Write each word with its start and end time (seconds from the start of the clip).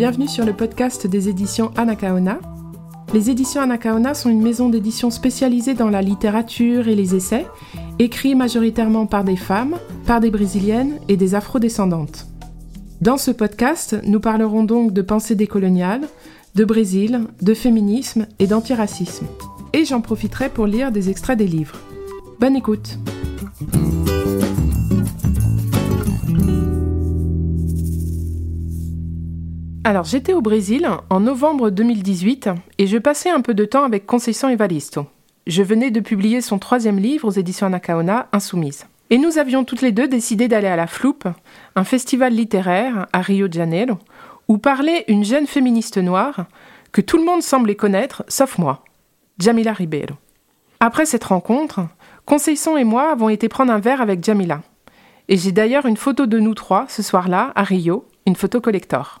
bienvenue 0.00 0.28
sur 0.28 0.46
le 0.46 0.54
podcast 0.54 1.06
des 1.06 1.28
éditions 1.28 1.72
Anakaona. 1.76 2.40
Les 3.12 3.28
éditions 3.28 3.60
Anakaona 3.60 4.14
sont 4.14 4.30
une 4.30 4.40
maison 4.40 4.70
d'édition 4.70 5.10
spécialisée 5.10 5.74
dans 5.74 5.90
la 5.90 6.00
littérature 6.00 6.88
et 6.88 6.94
les 6.94 7.14
essais, 7.14 7.46
écrits 7.98 8.34
majoritairement 8.34 9.04
par 9.04 9.24
des 9.24 9.36
femmes, 9.36 9.76
par 10.06 10.20
des 10.20 10.30
brésiliennes 10.30 10.98
et 11.08 11.18
des 11.18 11.34
afrodescendantes. 11.34 12.28
Dans 13.02 13.18
ce 13.18 13.30
podcast, 13.30 13.98
nous 14.04 14.20
parlerons 14.20 14.64
donc 14.64 14.94
de 14.94 15.02
pensée 15.02 15.34
décoloniale, 15.34 16.08
de 16.54 16.64
Brésil, 16.64 17.26
de 17.42 17.52
féminisme 17.52 18.26
et 18.38 18.46
d'antiracisme. 18.46 19.26
Et 19.74 19.84
j'en 19.84 20.00
profiterai 20.00 20.48
pour 20.48 20.66
lire 20.66 20.92
des 20.92 21.10
extraits 21.10 21.36
des 21.36 21.46
livres. 21.46 21.76
Bonne 22.40 22.56
écoute! 22.56 22.98
Alors 29.82 30.04
j'étais 30.04 30.34
au 30.34 30.42
Brésil 30.42 30.86
en 31.08 31.20
novembre 31.20 31.70
2018 31.70 32.50
et 32.76 32.86
je 32.86 32.98
passais 32.98 33.30
un 33.30 33.40
peu 33.40 33.54
de 33.54 33.64
temps 33.64 33.84
avec 33.84 34.04
Conceição 34.04 34.50
Evaristo. 34.50 35.06
Je 35.46 35.62
venais 35.62 35.90
de 35.90 36.00
publier 36.00 36.42
son 36.42 36.58
troisième 36.58 36.98
livre 36.98 37.26
aux 37.26 37.30
éditions 37.30 37.66
Anacaona, 37.66 38.28
Insoumise. 38.32 38.86
Et 39.08 39.16
nous 39.16 39.38
avions 39.38 39.64
toutes 39.64 39.80
les 39.80 39.90
deux 39.90 40.06
décidé 40.06 40.48
d'aller 40.48 40.66
à 40.66 40.76
la 40.76 40.86
Floupe, 40.86 41.26
un 41.76 41.84
festival 41.84 42.34
littéraire 42.34 43.06
à 43.14 43.22
Rio 43.22 43.48
de 43.48 43.54
Janeiro, 43.54 43.98
où 44.48 44.58
parlait 44.58 45.06
une 45.08 45.24
jeune 45.24 45.46
féministe 45.46 45.96
noire 45.96 46.44
que 46.92 47.00
tout 47.00 47.16
le 47.16 47.24
monde 47.24 47.42
semblait 47.42 47.74
connaître, 47.74 48.22
sauf 48.28 48.58
moi, 48.58 48.84
Jamila 49.38 49.72
Ribeiro. 49.72 50.14
Après 50.80 51.06
cette 51.06 51.24
rencontre, 51.24 51.88
Conceição 52.26 52.76
et 52.76 52.84
moi 52.84 53.10
avons 53.10 53.30
été 53.30 53.48
prendre 53.48 53.72
un 53.72 53.80
verre 53.80 54.02
avec 54.02 54.22
Jamila. 54.22 54.60
Et 55.28 55.38
j'ai 55.38 55.52
d'ailleurs 55.52 55.86
une 55.86 55.96
photo 55.96 56.26
de 56.26 56.38
nous 56.38 56.54
trois 56.54 56.84
ce 56.88 57.02
soir-là, 57.02 57.52
à 57.54 57.62
Rio, 57.62 58.04
une 58.26 58.36
photo 58.36 58.60
collector. 58.60 59.19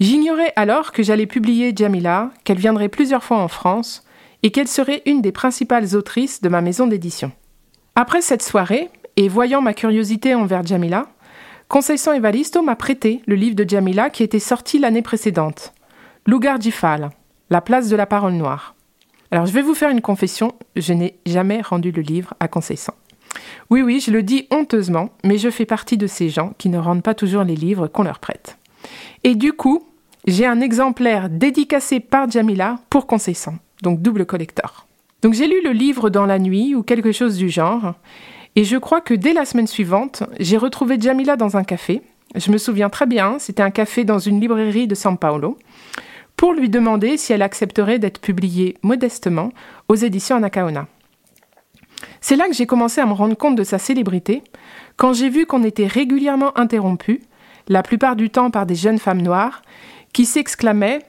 J'ignorais 0.00 0.54
alors 0.56 0.92
que 0.92 1.02
j'allais 1.02 1.26
publier 1.26 1.74
Jamila, 1.76 2.30
qu'elle 2.44 2.58
viendrait 2.58 2.88
plusieurs 2.88 3.22
fois 3.22 3.36
en 3.36 3.48
France 3.48 4.02
et 4.42 4.50
qu'elle 4.50 4.66
serait 4.66 5.02
une 5.04 5.20
des 5.20 5.30
principales 5.30 5.94
autrices 5.94 6.40
de 6.40 6.48
ma 6.48 6.62
maison 6.62 6.86
d'édition. 6.86 7.32
Après 7.96 8.22
cette 8.22 8.42
soirée, 8.42 8.88
et 9.16 9.28
voyant 9.28 9.60
ma 9.60 9.74
curiosité 9.74 10.34
envers 10.34 10.64
Jamila, 10.64 11.06
Conceição 11.68 12.14
Evaristo 12.14 12.62
m'a 12.62 12.76
prêté 12.76 13.20
le 13.26 13.34
livre 13.34 13.54
de 13.54 13.68
Jamila 13.68 14.08
qui 14.08 14.22
était 14.22 14.38
sorti 14.38 14.78
l'année 14.78 15.02
précédente, 15.02 15.74
Lugar 16.26 16.58
Gifal, 16.58 17.10
La 17.50 17.60
place 17.60 17.88
de 17.88 17.96
la 17.96 18.06
parole 18.06 18.32
noire. 18.32 18.74
Alors 19.30 19.44
je 19.44 19.52
vais 19.52 19.60
vous 19.60 19.74
faire 19.74 19.90
une 19.90 20.00
confession, 20.00 20.54
je 20.76 20.94
n'ai 20.94 21.18
jamais 21.26 21.60
rendu 21.60 21.92
le 21.92 22.00
livre 22.00 22.32
à 22.40 22.48
Conceição. 22.48 22.94
Oui, 23.68 23.82
oui, 23.82 24.00
je 24.00 24.10
le 24.10 24.22
dis 24.22 24.46
honteusement, 24.50 25.10
mais 25.24 25.36
je 25.36 25.50
fais 25.50 25.66
partie 25.66 25.98
de 25.98 26.06
ces 26.06 26.30
gens 26.30 26.54
qui 26.56 26.70
ne 26.70 26.78
rendent 26.78 27.02
pas 27.02 27.14
toujours 27.14 27.44
les 27.44 27.54
livres 27.54 27.86
qu'on 27.86 28.02
leur 28.02 28.18
prête. 28.18 28.56
Et 29.22 29.34
du 29.34 29.52
coup, 29.52 29.89
j'ai 30.26 30.46
un 30.46 30.60
exemplaire 30.60 31.28
dédicacé 31.30 32.00
par 32.00 32.30
Jamila 32.30 32.78
pour 32.90 33.06
Conceição, 33.06 33.58
donc 33.82 34.02
double 34.02 34.26
collector. 34.26 34.86
Donc 35.22 35.34
j'ai 35.34 35.46
lu 35.46 35.60
le 35.62 35.72
livre 35.72 36.10
dans 36.10 36.26
la 36.26 36.38
nuit 36.38 36.74
ou 36.74 36.82
quelque 36.82 37.12
chose 37.12 37.36
du 37.36 37.48
genre, 37.48 37.94
et 38.56 38.64
je 38.64 38.76
crois 38.76 39.00
que 39.00 39.14
dès 39.14 39.32
la 39.32 39.44
semaine 39.44 39.66
suivante, 39.66 40.22
j'ai 40.38 40.56
retrouvé 40.56 40.96
Jamila 41.00 41.36
dans 41.36 41.56
un 41.56 41.64
café. 41.64 42.02
Je 42.34 42.50
me 42.50 42.58
souviens 42.58 42.90
très 42.90 43.06
bien, 43.06 43.38
c'était 43.38 43.62
un 43.62 43.70
café 43.70 44.04
dans 44.04 44.18
une 44.18 44.40
librairie 44.40 44.86
de 44.86 44.94
São 44.94 45.16
Paulo, 45.16 45.58
pour 46.36 46.52
lui 46.52 46.68
demander 46.68 47.16
si 47.16 47.32
elle 47.32 47.42
accepterait 47.42 47.98
d'être 47.98 48.20
publiée 48.20 48.76
modestement 48.82 49.50
aux 49.88 49.94
éditions 49.94 50.36
Anacaona. 50.36 50.86
C'est 52.20 52.36
là 52.36 52.46
que 52.46 52.54
j'ai 52.54 52.66
commencé 52.66 53.00
à 53.00 53.06
me 53.06 53.12
rendre 53.12 53.36
compte 53.36 53.56
de 53.56 53.64
sa 53.64 53.78
célébrité, 53.78 54.42
quand 54.96 55.12
j'ai 55.12 55.28
vu 55.28 55.46
qu'on 55.46 55.64
était 55.64 55.86
régulièrement 55.86 56.56
interrompu, 56.58 57.20
la 57.68 57.82
plupart 57.82 58.16
du 58.16 58.30
temps 58.30 58.50
par 58.50 58.66
des 58.66 58.74
jeunes 58.74 58.98
femmes 58.98 59.22
noires, 59.22 59.62
qui 60.12 60.26
s'exclamait, 60.26 61.00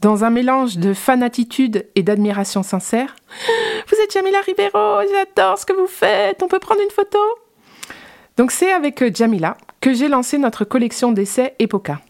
dans 0.00 0.24
un 0.24 0.30
mélange 0.30 0.78
de 0.78 0.94
fanatitude 0.94 1.86
et 1.94 2.02
d'admiration 2.02 2.62
sincère 2.62 3.16
Vous 3.88 3.96
êtes 4.02 4.12
Jamila 4.12 4.40
Ribeiro, 4.40 5.00
j'adore 5.12 5.58
ce 5.58 5.66
que 5.66 5.72
vous 5.72 5.88
faites, 5.88 6.42
on 6.42 6.48
peut 6.48 6.60
prendre 6.60 6.80
une 6.82 6.90
photo? 6.90 7.18
Donc 8.36 8.52
c'est 8.52 8.70
avec 8.70 9.02
euh, 9.02 9.10
Jamila 9.12 9.56
que 9.80 9.92
j'ai 9.92 10.08
lancé 10.08 10.38
notre 10.38 10.64
collection 10.64 11.12
d'essais 11.12 11.54
Epoca. 11.58 12.00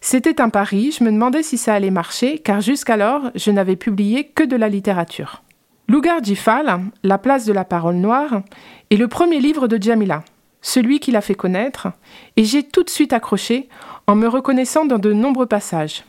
C'était 0.00 0.40
un 0.40 0.50
pari, 0.50 0.92
je 0.92 1.02
me 1.02 1.10
demandais 1.10 1.42
si 1.42 1.58
ça 1.58 1.74
allait 1.74 1.90
marcher, 1.90 2.38
car 2.38 2.60
jusqu'alors, 2.60 3.30
je 3.34 3.50
n'avais 3.50 3.76
publié 3.76 4.28
que 4.28 4.44
de 4.44 4.56
la 4.56 4.68
littérature. 4.68 5.42
Lugar 5.88 6.22
Jifal, 6.22 6.80
La 7.02 7.18
place 7.18 7.44
de 7.44 7.52
la 7.52 7.64
parole 7.64 7.96
noire, 7.96 8.42
est 8.90 8.96
le 8.96 9.08
premier 9.08 9.40
livre 9.40 9.68
de 9.68 9.82
Jamila, 9.82 10.22
celui 10.60 11.00
qui 11.00 11.10
l'a 11.10 11.20
fait 11.20 11.34
connaître, 11.34 11.88
et 12.36 12.44
j'ai 12.44 12.62
tout 12.62 12.82
de 12.82 12.90
suite 12.90 13.12
accroché 13.12 13.68
en 14.06 14.14
me 14.14 14.28
reconnaissant 14.28 14.84
dans 14.84 14.98
de 14.98 15.12
nombreux 15.12 15.46
passages. 15.46 16.04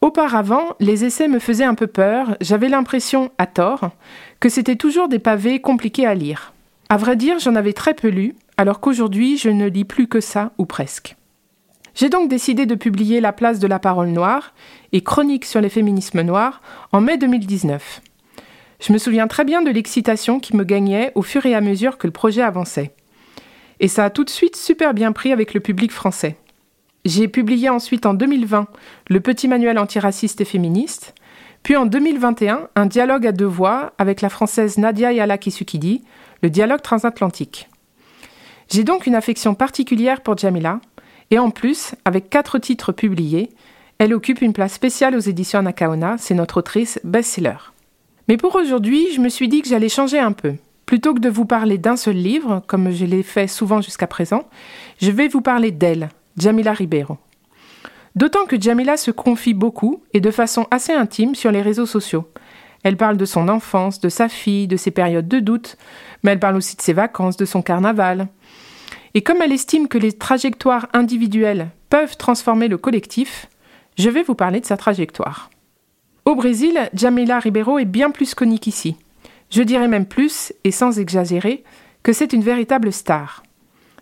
Auparavant, 0.00 0.76
les 0.80 1.04
essais 1.04 1.28
me 1.28 1.38
faisaient 1.38 1.64
un 1.64 1.74
peu 1.74 1.86
peur, 1.86 2.36
j'avais 2.40 2.68
l'impression, 2.68 3.30
à 3.38 3.46
tort, 3.46 3.90
que 4.40 4.48
c'était 4.48 4.76
toujours 4.76 5.08
des 5.08 5.18
pavés 5.18 5.60
compliqués 5.60 6.06
à 6.06 6.14
lire. 6.14 6.52
À 6.88 6.96
vrai 6.96 7.16
dire, 7.16 7.38
j'en 7.38 7.54
avais 7.54 7.72
très 7.72 7.94
peu 7.94 8.08
lu, 8.08 8.34
alors 8.56 8.80
qu'aujourd'hui 8.80 9.38
je 9.38 9.48
ne 9.48 9.66
lis 9.66 9.84
plus 9.84 10.06
que 10.06 10.20
ça, 10.20 10.52
ou 10.58 10.66
presque. 10.66 11.16
J'ai 11.94 12.08
donc 12.08 12.28
décidé 12.28 12.66
de 12.66 12.74
publier 12.74 13.20
La 13.20 13.32
place 13.32 13.60
de 13.60 13.66
la 13.66 13.78
parole 13.78 14.08
noire 14.08 14.52
et 14.92 15.02
Chronique 15.02 15.44
sur 15.44 15.60
les 15.60 15.68
féminismes 15.68 16.22
noirs 16.22 16.60
en 16.92 17.00
mai 17.00 17.18
2019. 17.18 18.02
Je 18.80 18.92
me 18.92 18.98
souviens 18.98 19.28
très 19.28 19.44
bien 19.44 19.62
de 19.62 19.70
l'excitation 19.70 20.40
qui 20.40 20.56
me 20.56 20.64
gagnait 20.64 21.12
au 21.14 21.22
fur 21.22 21.46
et 21.46 21.54
à 21.54 21.60
mesure 21.60 21.96
que 21.96 22.06
le 22.06 22.12
projet 22.12 22.42
avançait. 22.42 22.94
Et 23.80 23.88
ça 23.88 24.04
a 24.04 24.10
tout 24.10 24.24
de 24.24 24.30
suite 24.30 24.56
super 24.56 24.92
bien 24.92 25.12
pris 25.12 25.32
avec 25.32 25.54
le 25.54 25.60
public 25.60 25.92
français. 25.92 26.36
J'ai 27.04 27.28
publié 27.28 27.68
ensuite 27.68 28.06
en 28.06 28.14
2020 28.14 28.66
le 29.10 29.20
petit 29.20 29.46
manuel 29.46 29.78
antiraciste 29.78 30.40
et 30.40 30.46
féministe, 30.46 31.14
puis 31.62 31.76
en 31.76 31.84
2021 31.84 32.68
un 32.74 32.86
dialogue 32.86 33.26
à 33.26 33.32
deux 33.32 33.44
voix 33.44 33.92
avec 33.98 34.22
la 34.22 34.30
française 34.30 34.78
Nadia 34.78 35.12
Yala 35.12 35.36
Kisukidi, 35.36 36.02
le 36.42 36.48
dialogue 36.48 36.80
transatlantique. 36.80 37.68
J'ai 38.70 38.84
donc 38.84 39.06
une 39.06 39.14
affection 39.14 39.54
particulière 39.54 40.22
pour 40.22 40.38
Jamila, 40.38 40.80
et 41.30 41.38
en 41.38 41.50
plus, 41.50 41.94
avec 42.06 42.30
quatre 42.30 42.58
titres 42.58 42.92
publiés, 42.92 43.50
elle 43.98 44.14
occupe 44.14 44.40
une 44.40 44.54
place 44.54 44.72
spéciale 44.72 45.14
aux 45.14 45.20
éditions 45.20 45.60
Nakaona, 45.60 46.16
c'est 46.18 46.34
notre 46.34 46.56
autrice 46.56 46.98
best-seller. 47.04 47.72
Mais 48.28 48.38
pour 48.38 48.56
aujourd'hui, 48.56 49.08
je 49.14 49.20
me 49.20 49.28
suis 49.28 49.48
dit 49.48 49.60
que 49.60 49.68
j'allais 49.68 49.90
changer 49.90 50.18
un 50.18 50.32
peu. 50.32 50.54
Plutôt 50.86 51.12
que 51.12 51.20
de 51.20 51.28
vous 51.28 51.44
parler 51.44 51.76
d'un 51.76 51.96
seul 51.96 52.16
livre, 52.16 52.62
comme 52.66 52.90
je 52.90 53.04
l'ai 53.04 53.22
fait 53.22 53.46
souvent 53.46 53.82
jusqu'à 53.82 54.06
présent, 54.06 54.48
je 55.02 55.10
vais 55.10 55.28
vous 55.28 55.42
parler 55.42 55.70
d'elle, 55.70 56.08
Jamila 56.36 56.72
Ribeiro. 56.72 57.18
D'autant 58.14 58.46
que 58.46 58.60
Jamila 58.60 58.96
se 58.96 59.10
confie 59.10 59.54
beaucoup 59.54 60.02
et 60.12 60.20
de 60.20 60.30
façon 60.30 60.66
assez 60.70 60.92
intime 60.92 61.34
sur 61.34 61.50
les 61.50 61.62
réseaux 61.62 61.86
sociaux. 61.86 62.28
Elle 62.84 62.96
parle 62.96 63.16
de 63.16 63.24
son 63.24 63.48
enfance, 63.48 64.00
de 64.00 64.08
sa 64.08 64.28
fille, 64.28 64.68
de 64.68 64.76
ses 64.76 64.90
périodes 64.90 65.26
de 65.26 65.40
doute, 65.40 65.76
mais 66.22 66.32
elle 66.32 66.38
parle 66.38 66.56
aussi 66.56 66.76
de 66.76 66.82
ses 66.82 66.92
vacances, 66.92 67.36
de 67.36 67.44
son 67.44 67.62
carnaval. 67.62 68.28
Et 69.14 69.22
comme 69.22 69.42
elle 69.42 69.52
estime 69.52 69.88
que 69.88 69.98
les 69.98 70.12
trajectoires 70.12 70.88
individuelles 70.92 71.70
peuvent 71.88 72.16
transformer 72.16 72.68
le 72.68 72.78
collectif, 72.78 73.48
je 73.96 74.10
vais 74.10 74.22
vous 74.22 74.34
parler 74.34 74.60
de 74.60 74.66
sa 74.66 74.76
trajectoire. 74.76 75.50
Au 76.24 76.34
Brésil, 76.34 76.90
Jamila 76.94 77.38
Ribeiro 77.38 77.78
est 77.78 77.84
bien 77.84 78.10
plus 78.10 78.34
connue 78.34 78.58
qu'ici. 78.58 78.96
Je 79.50 79.62
dirais 79.62 79.88
même 79.88 80.06
plus, 80.06 80.52
et 80.64 80.70
sans 80.70 80.98
exagérer, 80.98 81.64
que 82.02 82.12
c'est 82.12 82.32
une 82.32 82.42
véritable 82.42 82.92
star. 82.92 83.42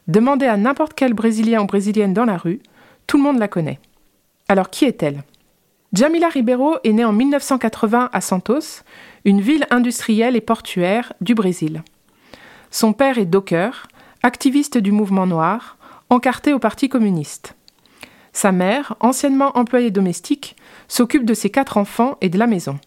Demandez 0.09 0.47
à 0.47 0.57
n'importe 0.57 0.95
quel 0.95 1.15
Brésilien 1.15 1.63
ou 1.63 1.67
Brésilienne 1.67 2.15
dans 2.15 2.25
la 2.25 2.37
rue, 2.37 2.61
tout 3.07 3.17
le 3.17 3.23
monde 3.23 3.39
la 3.39 3.49
connaît. 3.49 3.79
Alors 4.49 4.71
qui 4.71 4.85
est-elle? 4.85 5.23
Jamila 5.93 6.29
Ribeiro 6.29 6.77
est 6.85 6.93
née 6.93 7.05
en 7.05 7.13
1980 7.13 8.11
à 8.13 8.21
Santos, 8.21 8.83
une 9.25 9.41
ville 9.41 9.67
industrielle 9.71 10.37
et 10.37 10.41
portuaire 10.41 11.13
du 11.21 11.35
Brésil. 11.35 11.83
Son 12.71 12.95
père 12.95 13.19
est 13.19 13.27
docker, 13.27 13.87
activiste 14.23 14.78
du 14.78 14.91
mouvement 14.91 15.27
noir, 15.27 15.77
encarté 16.09 16.53
au 16.53 16.59
Parti 16.59 16.89
communiste. 16.89 17.55
Sa 18.33 18.51
mère, 18.51 18.97
anciennement 19.01 19.57
employée 19.59 19.91
domestique, 19.91 20.57
s'occupe 20.89 21.27
de 21.27 21.34
ses 21.34 21.51
quatre 21.51 21.77
enfants 21.77 22.16
et 22.22 22.31
de 22.31 22.39
la 22.39 22.47
maison. 22.47 22.78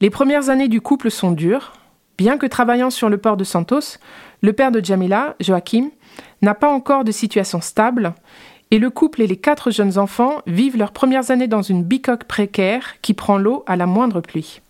Les 0.00 0.10
premières 0.10 0.50
années 0.50 0.68
du 0.68 0.82
couple 0.82 1.10
sont 1.10 1.32
dures. 1.32 1.72
Bien 2.18 2.36
que 2.36 2.46
travaillant 2.46 2.90
sur 2.90 3.08
le 3.08 3.16
port 3.16 3.38
de 3.38 3.44
Santos, 3.44 3.98
le 4.42 4.52
père 4.52 4.70
de 4.70 4.84
Jamila, 4.84 5.34
Joachim, 5.40 5.90
n'a 6.44 6.54
pas 6.54 6.72
encore 6.72 7.04
de 7.04 7.12
situation 7.12 7.60
stable 7.60 8.14
et 8.70 8.78
le 8.78 8.90
couple 8.90 9.22
et 9.22 9.26
les 9.26 9.36
quatre 9.36 9.70
jeunes 9.70 9.98
enfants 9.98 10.42
vivent 10.46 10.76
leurs 10.76 10.92
premières 10.92 11.30
années 11.30 11.48
dans 11.48 11.62
une 11.62 11.82
bicoque 11.82 12.24
précaire 12.24 13.00
qui 13.02 13.14
prend 13.14 13.38
l'eau 13.38 13.64
à 13.66 13.76
la 13.76 13.86
moindre 13.86 14.20
pluie. 14.20 14.60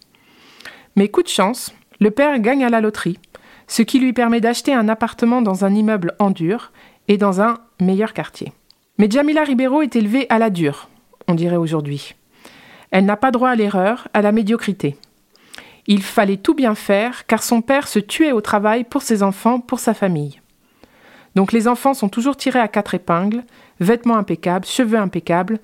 Mais 0.96 1.08
coup 1.08 1.22
de 1.22 1.28
chance, 1.28 1.74
le 2.00 2.10
père 2.10 2.38
gagne 2.38 2.64
à 2.64 2.70
la 2.70 2.80
loterie, 2.80 3.18
ce 3.66 3.82
qui 3.82 3.98
lui 3.98 4.12
permet 4.12 4.40
d'acheter 4.40 4.72
un 4.72 4.88
appartement 4.88 5.42
dans 5.42 5.64
un 5.64 5.74
immeuble 5.74 6.14
en 6.18 6.30
dur 6.30 6.72
et 7.08 7.16
dans 7.16 7.40
un 7.40 7.58
meilleur 7.80 8.12
quartier. 8.12 8.52
Mais 8.98 9.10
Jamila 9.10 9.42
Ribeiro 9.42 9.82
est 9.82 9.96
élevée 9.96 10.26
à 10.28 10.38
la 10.38 10.50
dure, 10.50 10.88
on 11.26 11.34
dirait 11.34 11.56
aujourd'hui. 11.56 12.14
Elle 12.90 13.06
n'a 13.06 13.16
pas 13.16 13.32
droit 13.32 13.50
à 13.50 13.56
l'erreur, 13.56 14.08
à 14.14 14.22
la 14.22 14.32
médiocrité. 14.32 14.96
Il 15.86 16.02
fallait 16.02 16.36
tout 16.36 16.54
bien 16.54 16.74
faire 16.74 17.26
car 17.26 17.42
son 17.42 17.60
père 17.60 17.88
se 17.88 17.98
tuait 17.98 18.32
au 18.32 18.40
travail 18.40 18.84
pour 18.84 19.02
ses 19.02 19.22
enfants, 19.22 19.60
pour 19.60 19.80
sa 19.80 19.94
famille. 19.94 20.40
Donc 21.34 21.52
les 21.52 21.66
enfants 21.68 21.94
sont 21.94 22.08
toujours 22.08 22.36
tirés 22.36 22.60
à 22.60 22.68
quatre 22.68 22.94
épingles, 22.94 23.44
vêtements 23.80 24.16
impeccables, 24.16 24.66
cheveux 24.66 24.98
impeccables, 24.98 25.58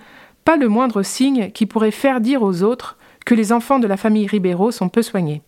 pas 0.45 0.57
le 0.57 0.69
moindre 0.69 1.03
signe 1.03 1.51
qui 1.53 1.67
pourrait 1.67 1.91
faire 1.91 2.21
dire 2.21 2.43
aux 2.43 2.63
autres 2.63 2.97
que 3.25 3.35
les 3.35 3.53
enfants 3.53 3.79
de 3.79 3.87
la 3.87 3.97
famille 3.97 4.27
Ribeiro 4.27 4.71
sont 4.71 4.89
peu 4.89 5.03
soignés. 5.03 5.43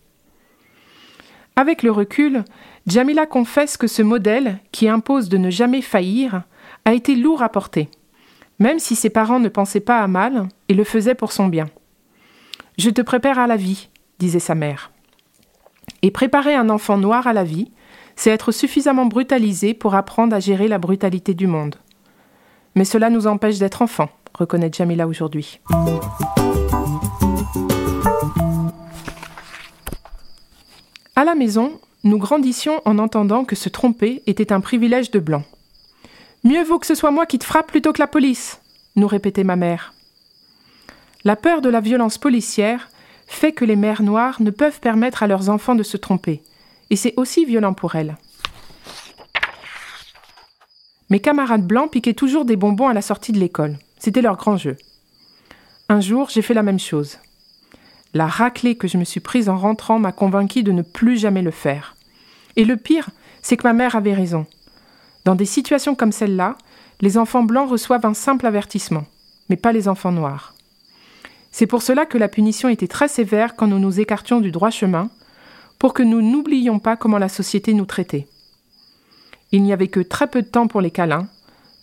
Avec 1.55 1.83
le 1.83 1.91
recul, 1.91 2.43
Jamila 2.87 3.25
confesse 3.25 3.77
que 3.77 3.87
ce 3.87 4.01
modèle, 4.01 4.59
qui 4.71 4.87
impose 4.87 5.29
de 5.29 5.37
ne 5.37 5.49
jamais 5.49 5.81
faillir, 5.81 6.43
a 6.85 6.93
été 6.93 7.15
lourd 7.15 7.43
à 7.43 7.49
porter, 7.49 7.89
même 8.59 8.79
si 8.79 8.95
ses 8.95 9.09
parents 9.09 9.39
ne 9.39 9.49
pensaient 9.49 9.79
pas 9.79 9.99
à 9.99 10.07
mal 10.07 10.47
et 10.69 10.73
le 10.73 10.83
faisaient 10.83 11.15
pour 11.15 11.31
son 11.31 11.47
bien. 11.47 11.65
Je 12.77 12.89
te 12.89 13.01
prépare 13.01 13.39
à 13.39 13.47
la 13.47 13.55
vie, 13.55 13.89
disait 14.19 14.39
sa 14.39 14.55
mère. 14.55 14.91
Et 16.01 16.11
préparer 16.11 16.55
un 16.55 16.69
enfant 16.69 16.97
noir 16.97 17.27
à 17.27 17.33
la 17.33 17.43
vie, 17.43 17.71
c'est 18.15 18.31
être 18.31 18.51
suffisamment 18.51 19.05
brutalisé 19.05 19.73
pour 19.73 19.95
apprendre 19.95 20.35
à 20.35 20.39
gérer 20.39 20.67
la 20.67 20.77
brutalité 20.77 21.33
du 21.33 21.47
monde. 21.47 21.75
Mais 22.75 22.85
cela 22.85 23.09
nous 23.09 23.27
empêche 23.27 23.59
d'être 23.59 23.81
enfants, 23.81 24.09
reconnaît 24.33 24.71
Jamila 24.71 25.07
aujourd'hui. 25.07 25.59
À 31.15 31.25
la 31.25 31.35
maison, 31.35 31.79
nous 32.03 32.17
grandissions 32.17 32.81
en 32.85 32.97
entendant 32.97 33.45
que 33.45 33.55
se 33.55 33.69
tromper 33.69 34.23
était 34.27 34.51
un 34.51 34.59
privilège 34.59 35.11
de 35.11 35.19
blanc. 35.19 35.43
Mieux 36.43 36.63
vaut 36.63 36.79
que 36.79 36.87
ce 36.87 36.95
soit 36.95 37.11
moi 37.11 37.25
qui 37.25 37.39
te 37.39 37.45
frappe 37.45 37.67
plutôt 37.67 37.93
que 37.93 38.01
la 38.01 38.07
police, 38.07 38.59
nous 38.95 39.07
répétait 39.07 39.43
ma 39.43 39.55
mère. 39.55 39.93
La 41.23 41.35
peur 41.35 41.61
de 41.61 41.69
la 41.69 41.79
violence 41.79 42.17
policière 42.17 42.89
fait 43.27 43.53
que 43.53 43.63
les 43.63 43.77
mères 43.77 44.01
noires 44.01 44.41
ne 44.41 44.51
peuvent 44.51 44.79
permettre 44.81 45.23
à 45.23 45.27
leurs 45.27 45.49
enfants 45.49 45.75
de 45.75 45.83
se 45.83 45.95
tromper, 45.95 46.41
et 46.93 46.95
c'est 46.95 47.15
aussi 47.17 47.43
violent 47.43 47.73
pour 47.73 47.95
elles. 47.95 48.15
Mes 51.09 51.19
camarades 51.19 51.65
blancs 51.65 51.89
piquaient 51.89 52.13
toujours 52.13 52.45
des 52.45 52.55
bonbons 52.55 52.87
à 52.87 52.93
la 52.93 53.01
sortie 53.01 53.31
de 53.31 53.39
l'école. 53.39 53.79
C'était 53.97 54.21
leur 54.21 54.37
grand 54.37 54.57
jeu. 54.57 54.77
Un 55.89 56.01
jour, 56.01 56.29
j'ai 56.29 56.43
fait 56.43 56.53
la 56.53 56.61
même 56.61 56.77
chose. 56.77 57.17
La 58.13 58.27
raclée 58.27 58.75
que 58.75 58.87
je 58.87 58.99
me 58.99 59.05
suis 59.05 59.21
prise 59.21 59.49
en 59.49 59.57
rentrant 59.57 59.97
m'a 59.97 60.11
convaincu 60.11 60.61
de 60.61 60.71
ne 60.71 60.83
plus 60.83 61.17
jamais 61.17 61.41
le 61.41 61.49
faire. 61.49 61.95
Et 62.57 62.63
le 62.63 62.77
pire, 62.77 63.09
c'est 63.41 63.57
que 63.57 63.67
ma 63.67 63.73
mère 63.73 63.95
avait 63.95 64.13
raison. 64.13 64.45
Dans 65.25 65.33
des 65.33 65.47
situations 65.47 65.95
comme 65.95 66.11
celle-là, 66.11 66.59
les 67.01 67.17
enfants 67.17 67.41
blancs 67.41 67.71
reçoivent 67.71 68.05
un 68.05 68.13
simple 68.13 68.45
avertissement, 68.45 69.05
mais 69.49 69.57
pas 69.57 69.71
les 69.71 69.87
enfants 69.87 70.11
noirs. 70.11 70.53
C'est 71.49 71.65
pour 71.65 71.81
cela 71.81 72.05
que 72.05 72.19
la 72.19 72.27
punition 72.27 72.69
était 72.69 72.87
très 72.87 73.07
sévère 73.07 73.55
quand 73.55 73.65
nous 73.65 73.79
nous 73.79 73.99
écartions 73.99 74.41
du 74.41 74.51
droit 74.51 74.69
chemin, 74.69 75.09
pour 75.83 75.93
que 75.93 76.01
nous 76.01 76.21
n'oublions 76.21 76.79
pas 76.79 76.95
comment 76.95 77.17
la 77.17 77.27
société 77.27 77.73
nous 77.73 77.83
traitait. 77.83 78.25
Il 79.51 79.63
n'y 79.63 79.73
avait 79.73 79.89
que 79.89 79.99
très 79.99 80.27
peu 80.27 80.41
de 80.41 80.47
temps 80.47 80.67
pour 80.67 80.79
les 80.79 80.91
câlins, 80.91 81.27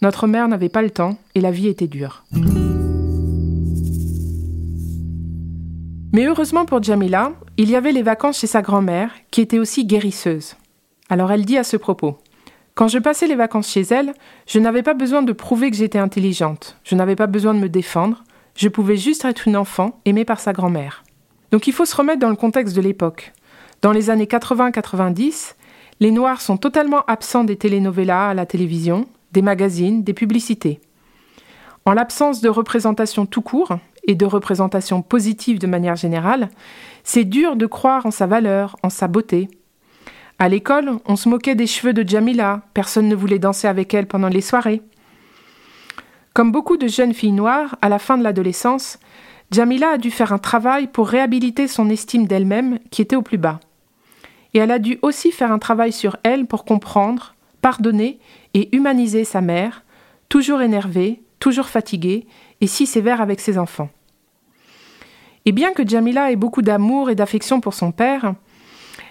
notre 0.01 0.27
mère 0.27 0.49
n'avait 0.49 0.71
pas 0.71 0.81
le 0.81 0.89
temps 0.89 1.19
et 1.35 1.43
la 1.43 1.51
vie 1.51 1.69
était 1.69 1.87
dure. 1.87 2.25
Mais 6.15 6.25
heureusement 6.25 6.65
pour 6.65 6.83
Jamila, 6.83 7.33
il 7.59 7.69
y 7.69 7.77
avait 7.77 7.93
les 7.93 8.01
vacances 8.01 8.39
chez 8.39 8.47
sa 8.47 8.63
grand-mère, 8.63 9.11
qui 9.31 9.43
était 9.43 9.59
aussi 9.59 9.85
guérisseuse. 9.85 10.57
Alors 11.11 11.31
elle 11.31 11.45
dit 11.45 11.59
à 11.59 11.63
ce 11.63 11.77
propos 11.77 12.17
Quand 12.75 12.89
je 12.89 12.99
passais 12.99 13.27
les 13.27 13.37
vacances 13.37 13.69
chez 13.69 13.83
elle, 13.83 14.15
je 14.47 14.61
n'avais 14.61 14.83
pas 14.83 14.95
besoin 14.95 15.21
de 15.21 15.35
prouver 15.35 15.71
que 15.71 15.77
j'étais 15.77 15.99
intelligente, 15.99 16.79
je 16.85 16.95
n'avais 16.95 17.17
pas 17.17 17.27
besoin 17.27 17.53
de 17.53 17.61
me 17.61 17.69
défendre, 17.69 18.25
je 18.57 18.71
pouvais 18.71 18.97
juste 18.97 19.27
être 19.27 19.47
une 19.47 19.59
enfant 19.59 20.01
aimée 20.07 20.25
par 20.25 20.41
sa 20.41 20.55
grand-mère. 20.55 21.05
Donc 21.51 21.67
il 21.67 21.75
faut 21.75 21.85
se 21.85 21.95
remettre 21.95 22.21
dans 22.21 22.31
le 22.31 22.37
contexte 22.37 22.75
de 22.75 22.81
l'époque. 22.81 23.35
Dans 23.83 23.93
les 23.93 24.11
années 24.11 24.27
80-90, 24.27 25.55
les 26.01 26.11
Noirs 26.11 26.41
sont 26.41 26.57
totalement 26.57 27.05
absents 27.07 27.45
des 27.45 27.57
telenovelas 27.57 28.31
à 28.31 28.35
la 28.35 28.47
télévision, 28.47 29.07
des 29.33 29.43
magazines, 29.43 30.03
des 30.03 30.15
publicités. 30.15 30.81
En 31.87 31.93
l'absence 31.93 32.41
de 32.41 32.49
représentation 32.49 33.27
tout 33.27 33.43
court, 33.43 33.79
et 34.05 34.15
de 34.15 34.27
représentation 34.27 35.03
positive 35.03 35.59
de 35.59 35.67
manière 35.67 35.97
générale, 35.97 36.49
c'est 37.05 37.25
dur 37.25 37.57
de 37.57 37.67
croire 37.67 38.07
en 38.07 38.11
sa 38.11 38.27
valeur, 38.27 38.77
en 38.83 38.91
sa 38.91 39.09
beauté. 39.09 39.49
À 40.39 40.49
l'école, 40.49 40.93
on 41.07 41.17
se 41.17 41.29
moquait 41.29 41.55
des 41.55 41.67
cheveux 41.67 41.93
de 41.93 42.09
Jamila, 42.09 42.63
personne 42.75 43.09
ne 43.09 43.15
voulait 43.15 43.39
danser 43.39 43.69
avec 43.69 43.93
elle 43.93 44.07
pendant 44.07 44.29
les 44.29 44.41
soirées. 44.41 44.83
Comme 46.33 46.53
beaucoup 46.53 46.77
de 46.77 46.89
jeunes 46.89 47.15
filles 47.15 47.33
noires, 47.33 47.77
à 47.83 47.89
la 47.89 47.99
fin 47.99 48.17
de 48.17 48.23
l'adolescence, 48.23 48.99
Jamila 49.51 49.91
a 49.91 49.99
dû 49.99 50.11
faire 50.11 50.33
un 50.33 50.39
travail 50.39 50.87
pour 50.87 51.09
réhabiliter 51.09 51.69
son 51.69 51.91
estime 51.91 52.27
d'elle-même 52.27 52.79
qui 52.91 53.03
était 53.03 53.17
au 53.17 53.23
plus 53.23 53.39
bas. 53.39 53.61
Et 54.55 54.59
elle 54.59 54.71
a 54.71 54.79
dû 54.79 54.99
aussi 55.03 55.33
faire 55.33 55.53
un 55.53 55.59
travail 55.59 55.93
sur 55.93 56.17
elle 56.23 56.47
pour 56.47 56.65
comprendre, 56.65 57.35
pardonner 57.63 58.19
et 58.55 58.75
humaniser 58.75 59.25
sa 59.25 59.41
mère, 59.41 59.85
toujours 60.29 60.63
énervée, 60.63 61.23
toujours 61.39 61.69
fatiguée 61.69 62.27
et 62.61 62.67
si 62.67 62.87
sévère 62.87 63.21
avec 63.21 63.41
ses 63.41 63.59
enfants. 63.59 63.91
Et 65.47 65.53
bien 65.53 65.73
que 65.73 65.87
Jamila 65.87 66.31
ait 66.31 66.37
beaucoup 66.37 66.63
d'amour 66.63 67.11
et 67.11 67.15
d'affection 67.15 67.61
pour 67.61 67.75
son 67.75 67.93
père, 67.93 68.35